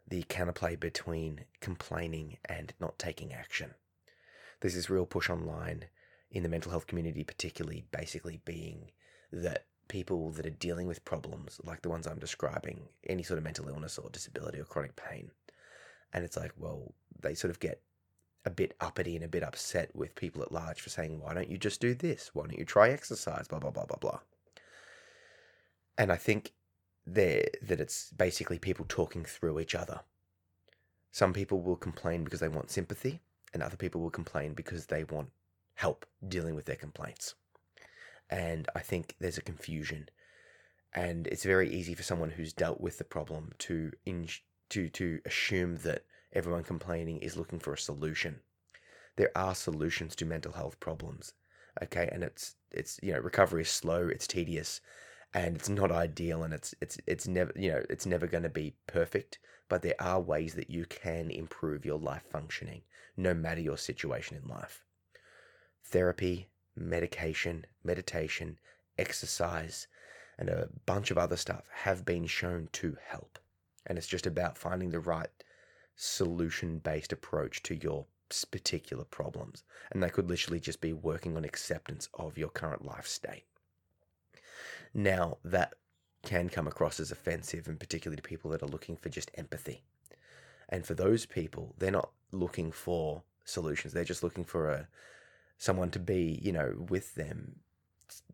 the 0.07 0.23
counterplay 0.23 0.79
between 0.79 1.45
complaining 1.59 2.37
and 2.45 2.73
not 2.79 2.99
taking 2.99 3.33
action. 3.33 3.71
There's 4.59 4.75
this 4.75 4.89
real 4.89 5.05
push 5.05 5.29
online 5.29 5.85
in 6.31 6.43
the 6.43 6.49
mental 6.49 6.71
health 6.71 6.87
community, 6.87 7.23
particularly, 7.23 7.85
basically 7.91 8.41
being 8.45 8.91
that 9.31 9.65
people 9.87 10.31
that 10.31 10.45
are 10.45 10.51
dealing 10.51 10.87
with 10.87 11.05
problems 11.05 11.59
like 11.63 11.81
the 11.81 11.89
ones 11.89 12.07
I'm 12.07 12.19
describing, 12.19 12.81
any 13.07 13.23
sort 13.23 13.37
of 13.37 13.43
mental 13.43 13.67
illness 13.67 13.97
or 13.97 14.09
disability 14.09 14.59
or 14.59 14.65
chronic 14.65 14.95
pain, 14.95 15.31
and 16.13 16.23
it's 16.23 16.37
like, 16.37 16.53
well, 16.57 16.93
they 17.21 17.33
sort 17.33 17.51
of 17.51 17.59
get 17.59 17.81
a 18.45 18.49
bit 18.49 18.75
uppity 18.81 19.15
and 19.15 19.23
a 19.23 19.29
bit 19.29 19.43
upset 19.43 19.95
with 19.95 20.15
people 20.15 20.41
at 20.41 20.51
large 20.51 20.81
for 20.81 20.89
saying, 20.89 21.19
why 21.19 21.33
don't 21.33 21.49
you 21.49 21.57
just 21.57 21.81
do 21.81 21.93
this? 21.93 22.31
Why 22.33 22.43
don't 22.43 22.59
you 22.59 22.65
try 22.65 22.89
exercise? 22.89 23.47
Blah, 23.47 23.59
blah, 23.59 23.71
blah, 23.71 23.85
blah, 23.85 23.97
blah. 23.97 24.19
And 25.97 26.11
I 26.11 26.17
think 26.17 26.51
there 27.05 27.45
that 27.61 27.81
it's 27.81 28.11
basically 28.11 28.59
people 28.59 28.85
talking 28.87 29.25
through 29.25 29.59
each 29.59 29.75
other. 29.75 30.01
Some 31.11 31.33
people 31.33 31.61
will 31.61 31.75
complain 31.75 32.23
because 32.23 32.39
they 32.39 32.47
want 32.47 32.71
sympathy, 32.71 33.21
and 33.53 33.61
other 33.61 33.77
people 33.77 34.01
will 34.01 34.09
complain 34.09 34.53
because 34.53 34.87
they 34.87 35.03
want 35.03 35.29
help 35.75 36.05
dealing 36.27 36.55
with 36.55 36.65
their 36.65 36.75
complaints. 36.75 37.35
And 38.29 38.67
I 38.75 38.79
think 38.79 39.15
there's 39.19 39.37
a 39.37 39.43
confusion. 39.43 40.09
And 40.93 41.27
it's 41.27 41.43
very 41.43 41.69
easy 41.69 41.93
for 41.93 42.03
someone 42.03 42.31
who's 42.31 42.53
dealt 42.53 42.79
with 42.79 42.97
the 42.97 43.03
problem 43.03 43.51
to 43.59 43.91
in, 44.05 44.27
to 44.69 44.89
to 44.89 45.19
assume 45.25 45.77
that 45.77 46.05
everyone 46.31 46.63
complaining 46.63 47.17
is 47.17 47.37
looking 47.37 47.59
for 47.59 47.73
a 47.73 47.77
solution. 47.77 48.39
There 49.15 49.31
are 49.35 49.55
solutions 49.55 50.15
to 50.15 50.25
mental 50.25 50.53
health 50.53 50.79
problems. 50.79 51.33
Okay, 51.81 52.09
and 52.11 52.23
it's 52.23 52.55
it's 52.71 52.99
you 53.03 53.13
know 53.13 53.19
recovery 53.19 53.63
is 53.63 53.69
slow, 53.69 54.07
it's 54.07 54.27
tedious, 54.27 54.81
and 55.33 55.55
it's 55.55 55.69
not 55.69 55.91
ideal, 55.91 56.43
and 56.43 56.53
it's 56.53 56.75
it's 56.81 56.97
it's 57.07 57.27
never 57.27 57.51
you 57.55 57.71
know 57.71 57.83
it's 57.89 58.05
never 58.05 58.27
going 58.27 58.43
to 58.43 58.49
be 58.49 58.75
perfect. 58.87 59.39
But 59.69 59.81
there 59.81 59.95
are 59.99 60.19
ways 60.21 60.53
that 60.55 60.69
you 60.69 60.85
can 60.85 61.31
improve 61.31 61.85
your 61.85 61.97
life 61.97 62.23
functioning, 62.29 62.81
no 63.17 63.33
matter 63.33 63.61
your 63.61 63.77
situation 63.77 64.37
in 64.37 64.47
life 64.47 64.83
therapy, 65.85 66.49
medication, 66.75 67.65
meditation, 67.83 68.57
exercise, 68.97 69.87
and 70.37 70.49
a 70.49 70.69
bunch 70.85 71.11
of 71.11 71.17
other 71.17 71.37
stuff 71.37 71.67
have 71.71 72.05
been 72.05 72.25
shown 72.25 72.67
to 72.71 72.97
help. 73.05 73.39
And 73.85 73.97
it's 73.97 74.07
just 74.07 74.25
about 74.25 74.57
finding 74.57 74.89
the 74.89 74.99
right 74.99 75.29
solution 75.95 76.79
based 76.79 77.13
approach 77.13 77.61
to 77.63 77.75
your 77.75 78.05
particular 78.49 79.03
problems. 79.03 79.63
And 79.91 80.01
that 80.01 80.13
could 80.13 80.29
literally 80.29 80.59
just 80.59 80.81
be 80.81 80.93
working 80.93 81.37
on 81.37 81.45
acceptance 81.45 82.09
of 82.15 82.37
your 82.37 82.49
current 82.49 82.83
life 82.83 83.05
state. 83.05 83.43
Now, 84.93 85.37
that 85.43 85.73
can 86.23 86.49
come 86.49 86.67
across 86.67 86.99
as 86.99 87.11
offensive, 87.11 87.67
and 87.67 87.79
particularly 87.79 88.15
to 88.17 88.27
people 88.27 88.51
that 88.51 88.63
are 88.63 88.67
looking 88.67 88.95
for 88.95 89.09
just 89.09 89.31
empathy. 89.35 89.83
And 90.69 90.85
for 90.85 90.93
those 90.93 91.25
people, 91.25 91.75
they're 91.77 91.91
not 91.91 92.11
looking 92.31 92.71
for 92.71 93.23
solutions. 93.45 93.93
They're 93.93 94.03
just 94.03 94.23
looking 94.23 94.43
for 94.43 94.69
a 94.69 94.87
someone 95.57 95.91
to 95.91 95.99
be, 95.99 96.39
you 96.41 96.51
know, 96.51 96.73
with 96.89 97.15
them, 97.15 97.55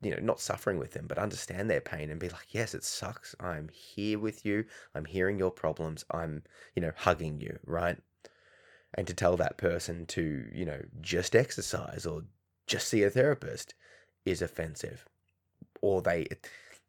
you 0.02 0.12
know, 0.12 0.20
not 0.22 0.40
suffering 0.40 0.80
with 0.80 0.94
them, 0.94 1.06
but 1.08 1.18
understand 1.18 1.70
their 1.70 1.82
pain 1.82 2.10
and 2.10 2.20
be 2.20 2.30
like, 2.30 2.48
yes, 2.50 2.74
it 2.74 2.84
sucks. 2.84 3.36
I'm 3.40 3.70
here 3.70 4.18
with 4.18 4.46
you. 4.46 4.66
I'm 4.96 5.06
hearing 5.06 5.38
your 5.38 5.52
problems. 5.52 6.06
I'm, 6.12 6.44
you 6.76 6.82
know, 6.82 6.92
hugging 6.96 7.40
you, 7.40 7.60
right? 7.66 7.98
And 8.96 9.06
to 9.08 9.14
tell 9.14 9.38
that 9.38 9.58
person 9.58 10.06
to, 10.08 10.50
you 10.52 10.66
know, 10.66 10.82
just 11.02 11.36
exercise 11.36 12.06
or 12.06 12.24
just 12.66 12.88
see 12.88 13.04
a 13.04 13.10
therapist 13.10 13.76
is 14.26 14.42
offensive. 14.42 15.06
Or 15.82 16.02
they 16.02 16.28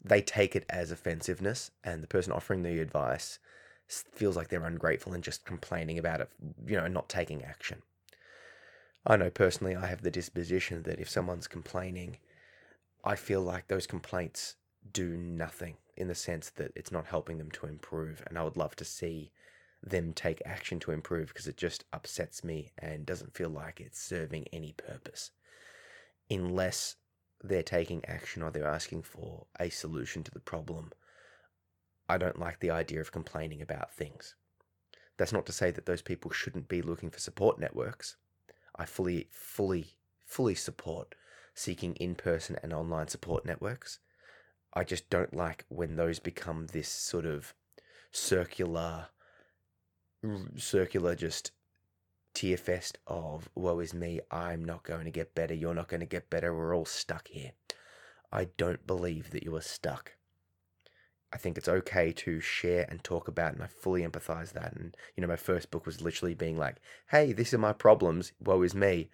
they 0.03 0.23
take 0.23 0.57
it 0.57 0.65
as 0.71 0.91
offensiveness 0.91 1.71
and 1.85 2.03
the 2.03 2.07
person 2.07 2.33
offering 2.33 2.63
the 2.63 2.81
advice 2.81 3.39
feels 3.89 4.37
like 4.37 4.49
they're 4.49 4.65
ungrateful 4.65 5.13
and 5.13 5.23
just 5.23 5.45
complaining 5.45 5.99
about 5.99 6.21
it, 6.21 6.31
you 6.67 6.77
know, 6.77 6.87
not 6.87 7.09
taking 7.09 7.45
action. 7.45 7.83
I 9.07 9.17
know 9.17 9.31
personally 9.31 9.75
I 9.77 9.87
have 9.87 10.03
the 10.03 10.11
disposition 10.11 10.83
that 10.85 11.01
if 11.01 11.09
someone's 11.09 11.49
complaining, 11.49 12.19
I 13.05 13.17
feel 13.17 13.43
like 13.43 13.67
those 13.67 13.87
complaints 13.87 14.57
do 14.93 15.17
nothing 15.17 15.77
in 15.97 16.09
the 16.09 16.15
sense 16.15 16.51
that 16.51 16.73
it's 16.77 16.93
not 16.93 17.07
helping 17.07 17.39
them 17.39 17.51
to 17.53 17.67
improve. 17.67 18.23
And 18.27 18.39
I 18.39 18.45
would 18.45 18.57
love 18.57 18.77
to 18.77 18.85
see 18.85 19.33
them 19.83 20.13
take 20.13 20.43
action 20.45 20.79
to 20.81 20.93
improve 20.93 21.29
because 21.29 21.49
it 21.49 21.57
just 21.57 21.85
upsets 21.93 22.45
me 22.45 22.73
and 22.79 23.07
doesn't 23.07 23.35
feel 23.35 23.49
like 23.49 23.81
it's 23.81 24.01
serving 24.01 24.47
any 24.53 24.73
purpose. 24.73 25.31
Unless 26.31 26.97
they're 27.43 27.63
taking 27.63 28.05
action 28.05 28.43
or 28.43 28.51
they're 28.51 28.67
asking 28.67 29.03
for 29.03 29.47
a 29.59 29.71
solution 29.71 30.23
to 30.25 30.31
the 30.31 30.41
problem, 30.41 30.93
I 32.09 32.19
don't 32.19 32.39
like 32.39 32.61
the 32.61 32.71
idea 32.71 33.01
of 33.01 33.13
complaining 33.13 33.63
about 33.63 33.93
things. 33.93 34.35
That's 35.17 35.33
not 35.33 35.47
to 35.47 35.53
say 35.53 35.71
that 35.71 35.87
those 35.87 36.03
people 36.03 36.31
shouldn't 36.31 36.69
be 36.69 36.83
looking 36.83 37.11
for 37.11 37.19
support 37.19 37.59
networks. 37.59 38.17
I 38.77 38.85
fully, 38.87 39.29
fully, 39.31 39.95
fully 40.25 40.55
support 40.55 41.15
seeking 41.55 41.95
in 41.97 42.15
person 42.15 42.57
and 42.63 42.73
online 42.73 43.09
support 43.09 43.45
networks. 43.45 43.99
I 44.73 44.85
just 44.85 45.11
don't 45.11 45.35
like 45.35 45.65
when 45.69 45.97
those 45.97 46.19
become 46.19 46.69
this 46.69 46.89
sort 46.89 47.27
of 47.27 47.55
circular, 48.13 49.09
circular 50.57 51.15
just 51.15 51.51
tear 52.35 52.57
fest 52.57 52.99
of 53.07 53.49
woe 53.55 53.81
is 53.81 53.95
me, 53.95 54.21
I'm 54.31 54.65
not 54.65 54.83
going 54.83 55.05
to 55.05 55.11
get 55.11 55.35
better, 55.35 55.55
you're 55.55 55.75
not 55.75 55.89
going 55.89 56.01
to 56.01 56.07
get 56.07 56.31
better, 56.31 56.55
we're 56.55 56.75
all 56.75 56.85
stuck 56.85 57.29
here. 57.29 57.53
I 58.33 58.47
don't 58.57 58.87
believe 58.87 59.31
that 59.31 59.43
you 59.43 59.55
are 59.57 59.61
stuck. 59.61 60.13
I 61.33 61.37
think 61.37 61.57
it's 61.57 61.69
okay 61.69 62.13
to 62.13 62.41
share 62.41 62.87
and 62.89 63.03
talk 63.03 63.29
about, 63.29 63.55
and 63.55 63.63
I 63.63 63.69
fully 63.69 64.03
empathize 64.03 64.53
that. 64.53 64.73
And 64.75 64.97
you 65.17 65.21
know, 65.21 65.29
my 65.29 65.37
first 65.37 65.71
book 65.71 65.87
was 65.87 66.01
literally 66.01 66.35
being 66.35 66.59
like, 66.59 66.77
"Hey, 67.11 67.33
these 67.33 67.55
are 67.55 67.59
my 67.59 67.73
problems. 67.73 68.33
Woe 68.41 68.63
is 68.63 68.75
me," 68.75 69.11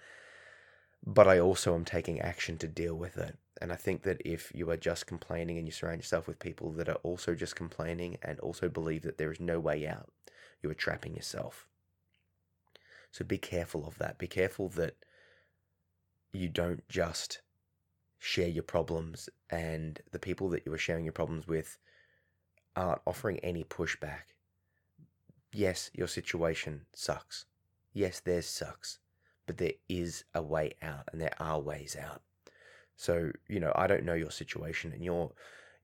but 1.05 1.29
I 1.29 1.39
also 1.39 1.75
am 1.75 1.85
taking 1.85 2.21
action 2.21 2.57
to 2.59 2.69
deal 2.69 2.95
with 2.95 3.19
it. 3.19 3.37
And 3.61 3.73
I 3.73 3.77
think 3.77 4.03
that 4.03 4.21
if 4.25 4.51
you 4.55 4.71
are 4.71 4.77
just 4.77 5.07
complaining 5.07 5.59
and 5.59 5.67
you 5.67 5.73
surround 5.73 5.99
yourself 5.99 6.27
with 6.27 6.39
people 6.39 6.73
that 6.73 6.89
are 6.89 7.01
also 7.03 7.35
just 7.35 7.57
complaining 7.57 8.19
and 8.23 8.39
also 8.41 8.69
believe 8.69 9.03
that 9.03 9.19
there 9.19 9.33
is 9.33 9.41
no 9.41 9.61
way 9.61 9.87
out, 9.87 10.11
you 10.63 10.71
are 10.71 10.75
trapping 10.75 11.15
yourself. 11.15 11.69
So 13.11 13.25
be 13.25 13.39
careful 13.39 13.87
of 13.87 13.99
that. 13.99 14.19
Be 14.19 14.27
careful 14.27 14.69
that 14.71 14.97
you 16.33 16.49
don't 16.49 16.87
just 16.89 17.41
share 18.19 18.49
your 18.49 18.63
problems 18.63 19.29
and 19.51 20.01
the 20.13 20.19
people 20.19 20.49
that 20.51 20.65
you 20.67 20.73
are 20.73 20.79
sharing 20.79 21.05
your 21.05 21.13
problems 21.13 21.47
with 21.47 21.79
aren't 22.75 23.01
offering 23.07 23.39
any 23.41 23.65
pushback. 23.65 24.35
Yes, 25.53 25.91
your 25.95 26.09
situation 26.09 26.83
sucks. 26.95 27.47
Yes, 27.93 28.21
theirs 28.21 28.47
sucks. 28.47 28.99
But 29.47 29.59
there 29.59 29.73
is 29.89 30.25
a 30.35 30.43
way 30.43 30.73
out 30.83 31.09
and 31.13 31.21
there 31.21 31.35
are 31.39 31.61
ways 31.61 31.97
out. 31.99 32.23
So, 32.97 33.31
you 33.49 33.61
know, 33.61 33.73
I 33.75 33.87
don't 33.87 34.05
know 34.05 34.15
your 34.15 34.31
situation 34.31 34.93
and 34.93 35.05
your 35.05 35.33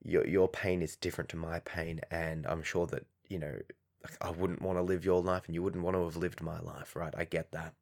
your 0.03 0.27
your 0.27 0.47
pain 0.49 0.81
is 0.81 0.95
different 0.97 1.29
to 1.29 1.37
my 1.37 1.59
pain 1.59 2.01
and 2.11 2.45
I'm 2.45 2.61
sure 2.63 2.87
that, 2.87 3.05
you 3.29 3.39
know, 3.39 3.55
I 4.21 4.31
wouldn't 4.31 4.61
want 4.61 4.77
to 4.77 4.81
live 4.83 5.05
your 5.05 5.21
life 5.21 5.45
and 5.45 5.55
you 5.55 5.63
wouldn't 5.63 5.83
want 5.83 5.95
to 5.95 6.03
have 6.03 6.17
lived 6.17 6.41
my 6.41 6.59
life, 6.59 6.95
right? 6.95 7.13
I 7.15 7.25
get 7.25 7.51
that. 7.51 7.73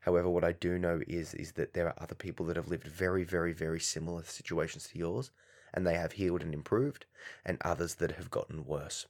However, 0.00 0.28
what 0.28 0.44
I 0.44 0.52
do 0.52 0.78
know 0.78 1.00
is 1.06 1.34
is 1.34 1.52
that 1.52 1.74
there 1.74 1.86
are 1.86 1.94
other 1.98 2.14
people 2.14 2.46
that 2.46 2.56
have 2.56 2.68
lived 2.68 2.86
very, 2.86 3.24
very, 3.24 3.52
very 3.52 3.80
similar 3.80 4.24
situations 4.24 4.88
to 4.88 4.98
yours 4.98 5.30
and 5.72 5.86
they 5.86 5.94
have 5.94 6.12
healed 6.12 6.42
and 6.42 6.54
improved, 6.54 7.06
and 7.44 7.58
others 7.60 7.96
that 7.96 8.12
have 8.12 8.30
gotten 8.30 8.64
worse. 8.64 9.06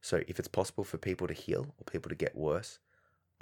So, 0.00 0.22
if 0.28 0.38
it's 0.38 0.48
possible 0.48 0.84
for 0.84 0.98
people 0.98 1.26
to 1.26 1.34
heal 1.34 1.74
or 1.78 1.84
people 1.90 2.10
to 2.10 2.14
get 2.14 2.36
worse, 2.36 2.78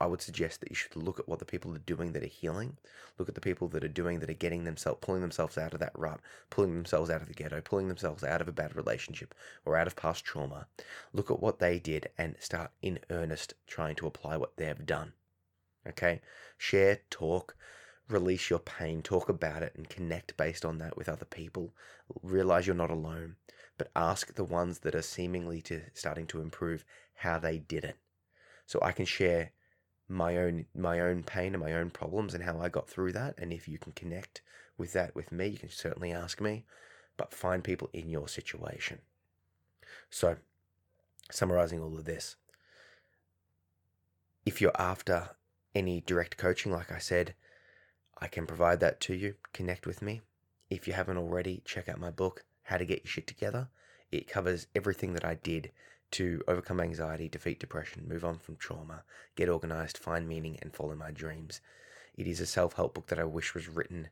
I 0.03 0.07
would 0.07 0.21
suggest 0.21 0.61
that 0.61 0.69
you 0.69 0.75
should 0.75 0.97
look 0.97 1.21
at 1.21 1.29
what 1.29 1.39
the 1.39 1.45
people 1.45 1.73
are 1.77 1.79
doing 1.79 2.11
that 2.11 2.25
are 2.25 2.27
healing. 2.27 2.77
Look 3.19 3.29
at 3.29 3.37
the 3.37 3.41
people 3.41 3.69
that 3.69 3.85
are 3.85 3.89
doing 3.89 4.19
that 4.19 4.29
are 4.29 4.35
getting 4.35 4.65
themselves, 4.65 4.99
pulling 5.01 5.21
themselves 5.21 5.57
out 5.57 5.75
of 5.75 5.79
that 5.79 5.97
rut, 5.97 6.19
pulling 6.51 6.75
themselves 6.75 7.09
out 7.09 7.23
of 7.23 7.29
the 7.29 7.35
ghetto, 7.35 7.61
pulling 7.61 7.87
themselves 7.87 8.25
out 8.25 8.41
of 8.41 8.49
a 8.49 8.53
bad 8.53 8.75
relationship 8.75 9.33
or 9.65 9.77
out 9.77 9.87
of 9.87 9.95
past 9.95 10.25
trauma. 10.25 10.67
Look 11.13 11.31
at 11.31 11.39
what 11.39 11.61
they 11.61 11.79
did 11.79 12.09
and 12.19 12.35
start 12.41 12.73
in 12.83 12.99
earnest 13.11 13.55
trying 13.69 13.95
to 13.95 14.09
apply 14.09 14.37
what 14.39 14.57
they've 14.57 14.85
done. 14.85 15.13
Okay? 15.87 16.21
Share, 16.59 16.99
talk, 17.09 17.55
release 18.09 18.51
your 18.51 18.59
pain, 18.59 19.03
talk 19.03 19.29
about 19.29 19.63
it, 19.63 19.73
and 19.77 19.89
connect 19.89 20.37
based 20.37 20.65
on 20.65 20.79
that 20.79 20.97
with 20.97 21.09
other 21.09 21.27
people. 21.27 21.75
Realize 22.25 22.67
you're 22.67 22.75
not 22.75 22.91
alone, 22.91 23.37
but 23.79 23.93
ask 23.95 24.35
the 24.35 24.43
ones 24.43 24.81
that 24.81 24.97
are 24.97 25.03
seemingly 25.03 25.63
to 25.63 25.83
starting 25.95 26.27
to 26.27 26.41
improve 26.41 26.85
how 27.15 27.39
they 27.39 27.59
did 27.59 27.85
it. 27.85 27.99
So 28.67 28.81
I 28.83 28.91
can 28.91 29.05
share 29.05 29.53
my 30.09 30.37
own 30.37 30.67
my 30.75 31.01
own 31.01 31.23
pain 31.23 31.55
and 31.55 31.63
my 31.63 31.73
own 31.73 31.91
problems 31.91 32.35
and 32.35 32.45
how 32.45 32.61
I 32.61 32.69
got 32.69 32.89
through 32.89 33.13
that. 33.13 33.35
And 33.39 33.53
if 33.53 33.69
you 33.69 33.79
can 33.79 33.93
connect 33.93 34.43
with 34.77 34.93
that 34.93 35.15
with 35.15 35.33
me, 35.33 35.49
you 35.49 35.59
can 35.59 35.71
certainly 35.71 36.13
ask 36.13 36.41
me. 36.41 36.65
But 37.17 37.35
find 37.35 37.63
people 37.63 37.91
in 37.93 38.09
your 38.09 38.27
situation. 38.27 39.01
So, 40.11 40.37
summarizing 41.31 41.81
all 41.81 41.97
of 41.97 42.05
this, 42.05 42.37
if 44.47 44.61
you're 44.61 44.73
after 44.79 45.31
any 45.75 46.01
direct 46.01 46.37
coaching, 46.37 46.73
like 46.73 46.91
I 46.91 46.99
said, 46.99 47.35
I 48.19 48.29
can 48.29 48.47
provide 48.47 48.81
that 48.81 49.01
to 49.03 49.15
you. 49.15 49.35
Connect 49.53 49.87
with 49.87 50.03
me. 50.03 50.23
If 50.71 50.87
you 50.87 50.95
haven't 50.95 51.19
already, 51.19 51.63
check 51.65 51.89
out 51.89 52.01
my 52.01 52.11
book, 52.11 52.45
How 52.63 52.79
to 52.79 52.85
Get 52.85 53.05
Your 53.05 53.11
Shit 53.11 53.27
Together. 53.27 53.69
It 54.11 54.29
covers 54.29 54.67
everything 54.75 55.13
that 55.15 55.25
I 55.25 55.35
did 55.35 55.71
to 56.13 56.43
overcome 56.49 56.81
anxiety, 56.81 57.29
defeat 57.29 57.61
depression, 57.61 58.09
move 58.09 58.25
on 58.25 58.39
from 58.39 58.57
trauma, 58.57 59.03
get 59.37 59.49
organized, 59.49 59.99
find 59.99 60.29
meaning, 60.29 60.59
and 60.63 60.75
follow 60.75 60.95
my 60.95 61.11
dreams. 61.11 61.61
It 62.17 62.27
is 62.27 62.41
a 62.41 62.47
self 62.47 62.75
help 62.75 62.95
book 62.95 63.07
that 63.09 63.19
I 63.19 63.25
wish 63.25 63.55
was 63.55 63.69
written 63.69 64.09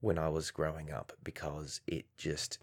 when 0.00 0.18
I 0.18 0.28
was 0.28 0.50
growing 0.50 0.92
up 0.92 1.12
because 1.22 1.80
it 1.86 2.04
just 2.16 2.58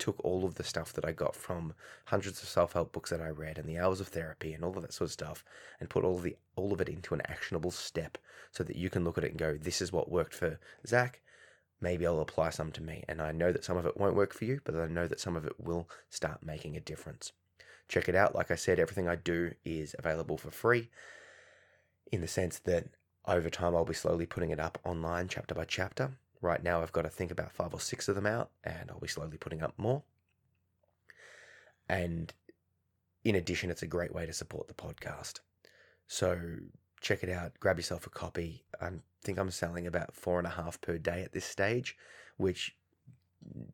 took 0.00 0.18
all 0.24 0.44
of 0.44 0.56
the 0.56 0.64
stuff 0.64 0.92
that 0.94 1.04
I 1.04 1.12
got 1.12 1.36
from 1.36 1.74
hundreds 2.06 2.42
of 2.42 2.48
self-help 2.48 2.90
books 2.90 3.10
that 3.10 3.20
I 3.20 3.28
read 3.28 3.58
and 3.58 3.68
the 3.68 3.78
hours 3.78 4.00
of 4.00 4.08
therapy 4.08 4.54
and 4.54 4.64
all 4.64 4.74
of 4.74 4.82
that 4.82 4.94
sort 4.94 5.08
of 5.08 5.12
stuff 5.12 5.44
and 5.78 5.90
put 5.90 6.04
all 6.04 6.16
of 6.16 6.22
the 6.22 6.36
all 6.56 6.72
of 6.72 6.80
it 6.80 6.88
into 6.88 7.14
an 7.14 7.20
actionable 7.26 7.70
step 7.70 8.18
so 8.50 8.64
that 8.64 8.76
you 8.76 8.90
can 8.90 9.04
look 9.04 9.18
at 9.18 9.24
it 9.24 9.30
and 9.30 9.38
go, 9.38 9.56
this 9.56 9.80
is 9.80 9.92
what 9.92 10.10
worked 10.10 10.34
for 10.34 10.58
Zach. 10.86 11.20
Maybe 11.80 12.06
I'll 12.06 12.20
apply 12.20 12.50
some 12.50 12.72
to 12.72 12.82
me. 12.82 13.04
And 13.08 13.22
I 13.22 13.30
know 13.32 13.52
that 13.52 13.64
some 13.64 13.76
of 13.76 13.86
it 13.86 13.96
won't 13.96 14.16
work 14.16 14.34
for 14.34 14.44
you, 14.44 14.60
but 14.64 14.74
I 14.74 14.86
know 14.86 15.06
that 15.06 15.20
some 15.20 15.36
of 15.36 15.44
it 15.44 15.60
will 15.60 15.88
start 16.08 16.42
making 16.42 16.76
a 16.76 16.80
difference. 16.80 17.32
Check 17.90 18.08
it 18.08 18.14
out. 18.14 18.36
Like 18.36 18.52
I 18.52 18.54
said, 18.54 18.78
everything 18.78 19.08
I 19.08 19.16
do 19.16 19.52
is 19.64 19.96
available 19.98 20.38
for 20.38 20.52
free 20.52 20.90
in 22.12 22.20
the 22.20 22.28
sense 22.28 22.60
that 22.60 22.86
over 23.26 23.50
time 23.50 23.74
I'll 23.74 23.84
be 23.84 23.94
slowly 23.94 24.26
putting 24.26 24.50
it 24.50 24.60
up 24.60 24.78
online 24.84 25.26
chapter 25.26 25.56
by 25.56 25.64
chapter. 25.64 26.12
Right 26.40 26.62
now, 26.62 26.82
I've 26.82 26.92
got 26.92 27.02
to 27.02 27.08
think 27.08 27.32
about 27.32 27.50
five 27.50 27.74
or 27.74 27.80
six 27.80 28.08
of 28.08 28.14
them 28.14 28.26
out, 28.26 28.50
and 28.62 28.90
I'll 28.90 29.00
be 29.00 29.08
slowly 29.08 29.38
putting 29.38 29.60
up 29.60 29.74
more. 29.76 30.04
And 31.88 32.32
in 33.24 33.34
addition, 33.34 33.70
it's 33.72 33.82
a 33.82 33.88
great 33.88 34.14
way 34.14 34.24
to 34.24 34.32
support 34.32 34.68
the 34.68 34.74
podcast. 34.74 35.40
So 36.06 36.38
check 37.00 37.24
it 37.24 37.28
out, 37.28 37.58
grab 37.58 37.76
yourself 37.76 38.06
a 38.06 38.10
copy. 38.10 38.62
I 38.80 38.90
think 39.24 39.36
I'm 39.36 39.50
selling 39.50 39.88
about 39.88 40.14
four 40.14 40.38
and 40.38 40.46
a 40.46 40.50
half 40.50 40.80
per 40.80 40.96
day 40.96 41.22
at 41.22 41.32
this 41.32 41.44
stage, 41.44 41.96
which 42.36 42.76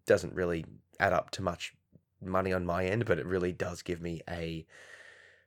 doesn't 0.06 0.34
really 0.34 0.64
add 0.98 1.12
up 1.12 1.30
to 1.32 1.42
much 1.42 1.74
money 2.28 2.52
on 2.52 2.66
my 2.66 2.84
end, 2.84 3.06
but 3.06 3.18
it 3.18 3.26
really 3.26 3.52
does 3.52 3.82
give 3.82 4.00
me 4.00 4.22
a 4.28 4.66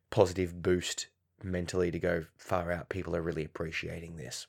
positive 0.09 0.61
boost 0.61 1.07
mentally 1.43 1.91
to 1.91 1.99
go 1.99 2.25
far 2.37 2.71
out. 2.71 2.89
People 2.89 3.15
are 3.15 3.21
really 3.21 3.45
appreciating 3.45 4.15
this. 4.15 4.47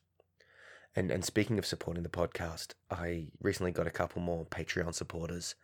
And 0.96 1.10
and 1.10 1.24
speaking 1.24 1.58
of 1.58 1.66
supporting 1.66 2.02
the 2.02 2.08
podcast, 2.08 2.74
I 2.90 3.28
recently 3.40 3.70
got 3.70 3.86
a 3.86 3.92
couple 3.92 4.20
more 4.22 4.44
Patreon 4.46 4.94
supporters, 4.94 5.54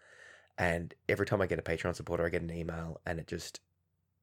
and 0.57 0.95
every 1.09 1.27
time 1.27 1.43
I 1.43 1.47
get 1.47 1.59
a 1.59 1.63
Patreon 1.63 1.97
supporter, 1.97 2.25
I 2.25 2.29
get 2.29 2.43
an 2.43 2.53
email, 2.53 3.01
and 3.05 3.19
it 3.19 3.27
just 3.27 3.61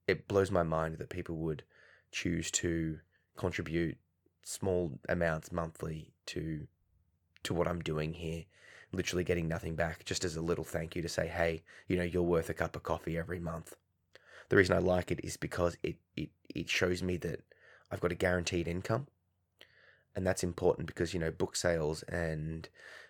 it 0.08 0.27
blows 0.27 0.49
my 0.49 0.63
mind 0.63 0.97
that 0.97 1.10
people 1.10 1.36
would 1.38 1.63
choose 2.12 2.51
to 2.51 2.99
contribute 3.36 3.97
small 4.43 4.99
amounts 5.10 5.51
monthly 5.51 6.13
to 6.27 6.67
to 7.43 7.53
what 7.53 7.67
I'm 7.67 7.82
doing 7.82 8.13
here, 8.13 8.45
literally 8.93 9.23
getting 9.23 9.47
nothing 9.47 9.75
back, 9.75 10.06
just 10.06 10.23
as 10.23 10.36
a 10.36 10.41
little 10.41 10.63
thank 10.63 10.95
you 10.95 11.01
to 11.01 11.10
say, 11.10 11.27
hey, 11.27 11.63
you 11.88 11.97
know, 11.97 12.03
you're 12.03 12.23
worth 12.23 12.49
a 12.49 12.53
cup 12.53 12.75
of 12.75 12.84
coffee 12.84 13.17
every 13.17 13.39
month. 13.39 13.75
The 14.49 14.56
reason 14.56 14.75
I 14.75 14.79
like 14.79 15.12
it 15.12 15.19
is 15.23 15.36
because 15.36 15.77
it, 15.84 15.97
it, 16.15 16.29
it 16.53 16.69
shows 16.69 17.01
me 17.01 17.17
that 17.17 17.41
I've 17.91 18.01
got 18.01 18.12
a 18.12 18.15
guaranteed 18.15 18.67
income. 18.67 19.08
And 20.15 20.25
that's 20.27 20.43
important 20.43 20.88
because, 20.88 21.13
you 21.13 21.19
know, 21.19 21.32
book 21.32 21.56
sales 21.56 22.03
and 22.03 22.69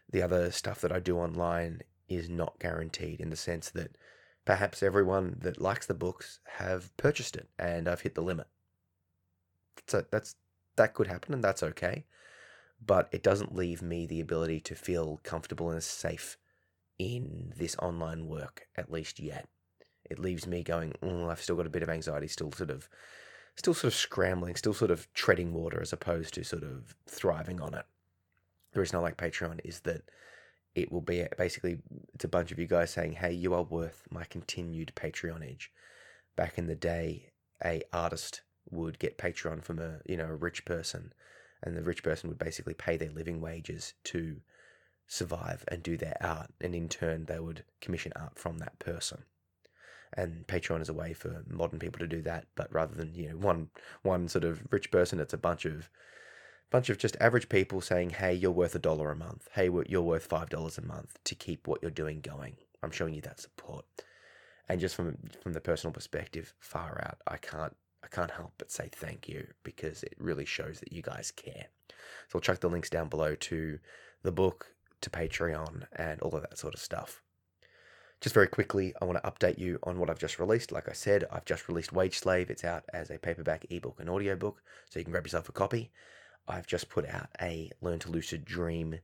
the 0.09 0.21
other 0.21 0.51
stuff 0.51 0.79
that 0.81 0.91
I 0.91 0.99
do 0.99 1.17
online 1.17 1.81
is 2.07 2.29
not 2.29 2.59
guaranteed 2.59 3.19
in 3.19 3.29
the 3.29 3.35
sense 3.35 3.69
that 3.71 3.97
perhaps 4.45 4.83
everyone 4.83 5.37
that 5.41 5.61
likes 5.61 5.85
the 5.85 5.93
books 5.93 6.39
have 6.57 6.95
purchased 6.97 7.35
it 7.35 7.49
and 7.57 7.87
I've 7.87 8.01
hit 8.01 8.15
the 8.15 8.21
limit. 8.21 8.47
So 9.87 10.05
that's 10.11 10.35
that 10.75 10.93
could 10.93 11.07
happen 11.07 11.33
and 11.33 11.43
that's 11.43 11.63
okay. 11.63 12.05
But 12.85 13.09
it 13.11 13.23
doesn't 13.23 13.55
leave 13.55 13.81
me 13.81 14.05
the 14.05 14.19
ability 14.19 14.59
to 14.61 14.75
feel 14.75 15.19
comfortable 15.23 15.69
and 15.69 15.83
safe 15.83 16.37
in 16.99 17.53
this 17.55 17.75
online 17.77 18.27
work, 18.27 18.67
at 18.75 18.91
least 18.91 19.19
yet. 19.19 19.47
It 20.09 20.19
leaves 20.19 20.45
me 20.45 20.63
going, 20.63 20.93
oh, 21.01 21.29
I've 21.29 21.41
still 21.41 21.55
got 21.55 21.65
a 21.65 21.71
bit 21.71 21.83
of 21.83 21.89
anxiety, 21.89 22.27
still 22.27 22.51
sort 22.51 22.69
of 22.69 22.89
still 23.55 23.73
sort 23.73 23.93
of 23.93 23.97
scrambling, 23.97 24.55
still 24.55 24.73
sort 24.73 24.91
of 24.91 25.11
treading 25.13 25.53
water 25.53 25.79
as 25.81 25.93
opposed 25.93 26.33
to 26.33 26.43
sort 26.43 26.63
of 26.63 26.95
thriving 27.07 27.61
on 27.61 27.73
it. 27.73 27.85
The 28.73 28.79
reason 28.79 28.97
I 28.97 29.01
like 29.01 29.17
Patreon 29.17 29.59
is 29.63 29.81
that 29.81 30.01
it 30.75 30.91
will 30.91 31.01
be 31.01 31.25
basically 31.37 31.79
it's 32.13 32.23
a 32.23 32.29
bunch 32.29 32.51
of 32.51 32.59
you 32.59 32.67
guys 32.67 32.91
saying, 32.91 33.13
"Hey, 33.13 33.31
you 33.31 33.53
are 33.53 33.63
worth 33.63 34.03
my 34.09 34.23
continued 34.23 34.93
Patreonage." 34.95 35.67
Back 36.35 36.57
in 36.57 36.65
the 36.65 36.75
day, 36.75 37.31
a 37.63 37.83
artist 37.93 38.41
would 38.69 38.97
get 38.97 39.17
Patreon 39.17 39.63
from 39.63 39.79
a 39.79 39.99
you 40.05 40.17
know 40.17 40.25
a 40.25 40.35
rich 40.35 40.65
person, 40.65 41.13
and 41.63 41.75
the 41.75 41.81
rich 41.81 42.03
person 42.03 42.29
would 42.29 42.37
basically 42.37 42.73
pay 42.73 42.97
their 42.97 43.09
living 43.09 43.41
wages 43.41 43.93
to 44.03 44.41
survive 45.07 45.63
and 45.67 45.81
do 45.81 45.97
their 45.97 46.17
art, 46.21 46.51
and 46.61 46.75
in 46.75 46.89
turn 46.89 47.25
they 47.25 47.39
would 47.39 47.63
commission 47.81 48.11
art 48.15 48.37
from 48.37 48.57
that 48.59 48.77
person. 48.79 49.23
And 50.15 50.45
Patreon 50.45 50.81
is 50.81 50.89
a 50.89 50.93
way 50.93 51.13
for 51.13 51.43
modern 51.47 51.79
people 51.79 51.99
to 51.99 52.07
do 52.07 52.21
that, 52.21 52.45
but 52.55 52.71
rather 52.71 52.93
than 52.93 53.15
you 53.15 53.29
know 53.29 53.37
one 53.37 53.69
one 54.03 54.27
sort 54.27 54.43
of 54.43 54.61
rich 54.71 54.91
person, 54.91 55.19
it's 55.19 55.33
a 55.33 55.37
bunch 55.37 55.65
of 55.65 55.89
bunch 56.69 56.89
of 56.89 56.97
just 56.97 57.17
average 57.19 57.49
people 57.49 57.81
saying, 57.81 58.11
"Hey, 58.11 58.33
you're 58.33 58.51
worth 58.51 58.75
a 58.75 58.79
dollar 58.79 59.11
a 59.11 59.15
month. 59.15 59.47
Hey, 59.53 59.69
you're 59.87 60.01
worth 60.01 60.25
five 60.25 60.49
dollars 60.49 60.77
a 60.77 60.81
month 60.81 61.17
to 61.23 61.35
keep 61.35 61.67
what 61.67 61.81
you're 61.81 61.91
doing 61.91 62.21
going." 62.21 62.57
I'm 62.83 62.91
showing 62.91 63.13
you 63.13 63.21
that 63.21 63.39
support, 63.39 63.85
and 64.67 64.79
just 64.79 64.95
from 64.95 65.17
from 65.41 65.53
the 65.53 65.61
personal 65.61 65.93
perspective, 65.93 66.53
far 66.59 67.01
out, 67.03 67.19
I 67.25 67.37
can't 67.37 67.75
I 68.03 68.07
can't 68.07 68.31
help 68.31 68.53
but 68.57 68.71
say 68.71 68.89
thank 68.91 69.29
you 69.29 69.47
because 69.63 70.03
it 70.03 70.15
really 70.17 70.45
shows 70.45 70.79
that 70.81 70.91
you 70.91 71.01
guys 71.01 71.31
care. 71.31 71.67
So 72.27 72.35
I'll 72.35 72.41
chuck 72.41 72.59
the 72.59 72.69
links 72.69 72.89
down 72.89 73.07
below 73.07 73.35
to 73.35 73.79
the 74.23 74.31
book, 74.31 74.75
to 75.01 75.09
Patreon, 75.09 75.85
and 75.95 76.21
all 76.21 76.35
of 76.35 76.41
that 76.41 76.57
sort 76.57 76.73
of 76.73 76.79
stuff. 76.79 77.21
Just 78.21 78.35
very 78.35 78.47
quickly, 78.47 78.93
I 79.01 79.05
want 79.05 79.21
to 79.21 79.29
update 79.29 79.57
you 79.57 79.79
on 79.83 79.99
what 79.99 80.09
I've 80.09 80.19
just 80.19 80.39
released. 80.39 80.71
Like 80.71 80.87
I 80.87 80.93
said, 80.93 81.25
I've 81.31 81.45
just 81.45 81.67
released 81.67 81.91
Wage 81.91 82.19
Slave. 82.19 82.49
It's 82.49 82.63
out 82.63 82.83
as 82.93 83.09
a 83.09 83.17
paperback, 83.17 83.65
ebook, 83.69 83.99
and 83.99 84.09
audiobook, 84.09 84.61
so 84.89 84.99
you 84.99 85.05
can 85.05 85.11
grab 85.11 85.25
yourself 85.25 85.49
a 85.49 85.51
copy. 85.51 85.91
I've 86.47 86.67
just 86.67 86.89
put 86.89 87.07
out 87.07 87.29
a 87.41 87.69
Learn 87.81 87.99
to 87.99 88.11
Lucid 88.11 88.45
Dream 88.45 88.99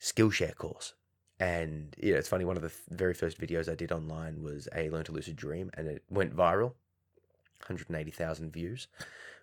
Skillshare 0.00 0.54
course. 0.54 0.94
And 1.38 1.94
yeah, 1.98 2.14
it's 2.14 2.28
funny, 2.28 2.46
one 2.46 2.56
of 2.56 2.62
the 2.62 2.72
very 2.88 3.12
first 3.12 3.38
videos 3.38 3.70
I 3.70 3.74
did 3.74 3.92
online 3.92 4.42
was 4.42 4.68
a 4.74 4.88
Learn 4.88 5.04
to 5.04 5.12
Lucid 5.12 5.36
Dream, 5.36 5.70
and 5.74 5.86
it 5.86 6.02
went 6.08 6.34
viral 6.34 6.72
180,000 7.60 8.52
views, 8.52 8.88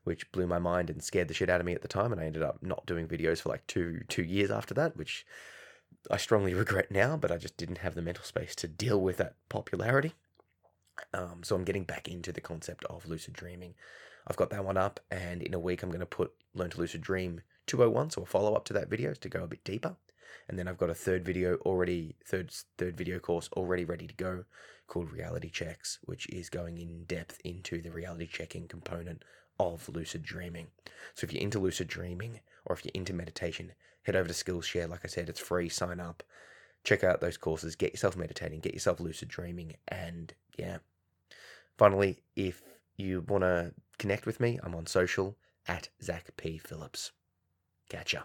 which 0.04 0.32
blew 0.32 0.48
my 0.48 0.60
mind 0.60 0.90
and 0.90 1.04
scared 1.04 1.28
the 1.28 1.34
shit 1.34 1.50
out 1.50 1.60
of 1.60 1.66
me 1.66 1.74
at 1.74 1.82
the 1.82 1.88
time. 1.88 2.12
And 2.12 2.22
I 2.22 2.26
ended 2.26 2.44
up 2.44 2.60
not 2.62 2.86
doing 2.86 3.08
videos 3.08 3.42
for 3.42 3.50
like 3.50 3.66
two, 3.68 4.02
two 4.08 4.24
years 4.24 4.52
after 4.52 4.74
that, 4.76 4.98
which 4.98 5.26
I 6.10 6.18
strongly 6.18 6.54
regret 6.54 6.92
now, 6.92 7.18
but 7.18 7.32
I 7.32 7.38
just 7.38 7.58
didn't 7.58 7.80
have 7.80 7.96
the 7.96 8.02
mental 8.02 8.24
space 8.24 8.56
to 8.56 8.68
deal 8.68 9.00
with 9.00 9.18
that 9.18 9.36
popularity. 9.50 10.14
Um, 11.14 11.42
so 11.44 11.56
I'm 11.56 11.64
getting 11.64 11.86
back 11.86 12.08
into 12.08 12.32
the 12.32 12.42
concept 12.42 12.86
of 12.86 13.08
lucid 13.08 13.34
dreaming. 13.34 13.74
I've 14.28 14.38
got 14.38 14.52
that 14.52 14.64
one 14.64 14.78
up, 14.78 15.00
and 15.12 15.42
in 15.42 15.54
a 15.54 15.60
week 15.60 15.84
I'm 15.84 15.90
going 15.90 16.00
to 16.00 16.06
put 16.06 16.32
Learn 16.56 16.70
to 16.70 16.80
Lucid 16.80 17.02
Dream 17.02 17.42
201, 17.66 18.12
so 18.12 18.22
a 18.22 18.26
follow 18.26 18.54
up 18.54 18.66
to 18.66 18.74
that 18.74 18.90
video 18.90 19.14
to 19.14 19.30
go 19.30 19.44
a 19.44 19.48
bit 19.48 19.64
deeper. 19.64 19.96
And 20.48 20.58
then 20.58 20.68
I've 20.68 20.78
got 20.78 20.90
a 20.90 20.96
third 20.96 21.26
video 21.26 21.56
already, 21.58 22.16
third 22.26 22.52
third 22.78 22.98
video 22.98 23.20
course 23.20 23.50
already 23.54 23.86
ready 23.86 24.08
to 24.08 24.16
go, 24.16 24.46
called 24.88 25.12
Reality 25.12 25.50
Checks, 25.50 26.00
which 26.04 26.28
is 26.30 26.50
going 26.50 26.78
in 26.78 27.06
depth 27.06 27.40
into 27.44 27.82
the 27.82 27.92
reality 27.92 28.28
checking 28.28 28.68
component 28.68 29.24
of 29.60 29.88
lucid 29.90 30.24
dreaming. 30.24 30.68
So 31.16 31.26
if 31.26 31.34
you're 31.34 31.42
into 31.42 31.60
lucid 31.60 31.88
dreaming 31.88 32.40
or 32.66 32.76
if 32.76 32.84
you're 32.86 32.92
into 32.94 33.14
meditation, 33.14 33.74
head 34.04 34.16
over 34.16 34.28
to 34.28 34.34
Skillshare. 34.34 34.90
Like 34.90 35.02
I 35.04 35.08
said, 35.08 35.30
it's 35.30 35.40
free. 35.40 35.70
Sign 35.70 36.00
up, 36.00 36.24
check 36.84 37.04
out 37.04 37.22
those 37.22 37.38
courses, 37.38 37.76
get 37.76 37.94
yourself 37.94 38.18
meditating, 38.18 38.60
get 38.60 38.74
yourself 38.74 39.00
lucid 39.00 39.30
dreaming, 39.30 39.76
and 39.88 40.34
yeah. 40.58 40.78
Finally, 41.78 42.22
if 42.36 42.62
you 42.98 43.22
want 43.22 43.44
to 43.44 43.74
connect 43.98 44.26
with 44.26 44.40
me, 44.40 44.60
I'm 44.64 44.76
on 44.76 44.86
social 44.86 45.36
at 45.68 45.90
Zach 46.02 46.30
P. 46.38 46.58
Phillips. 46.58 47.12
Catch 47.90 48.14
ya. 48.14 48.22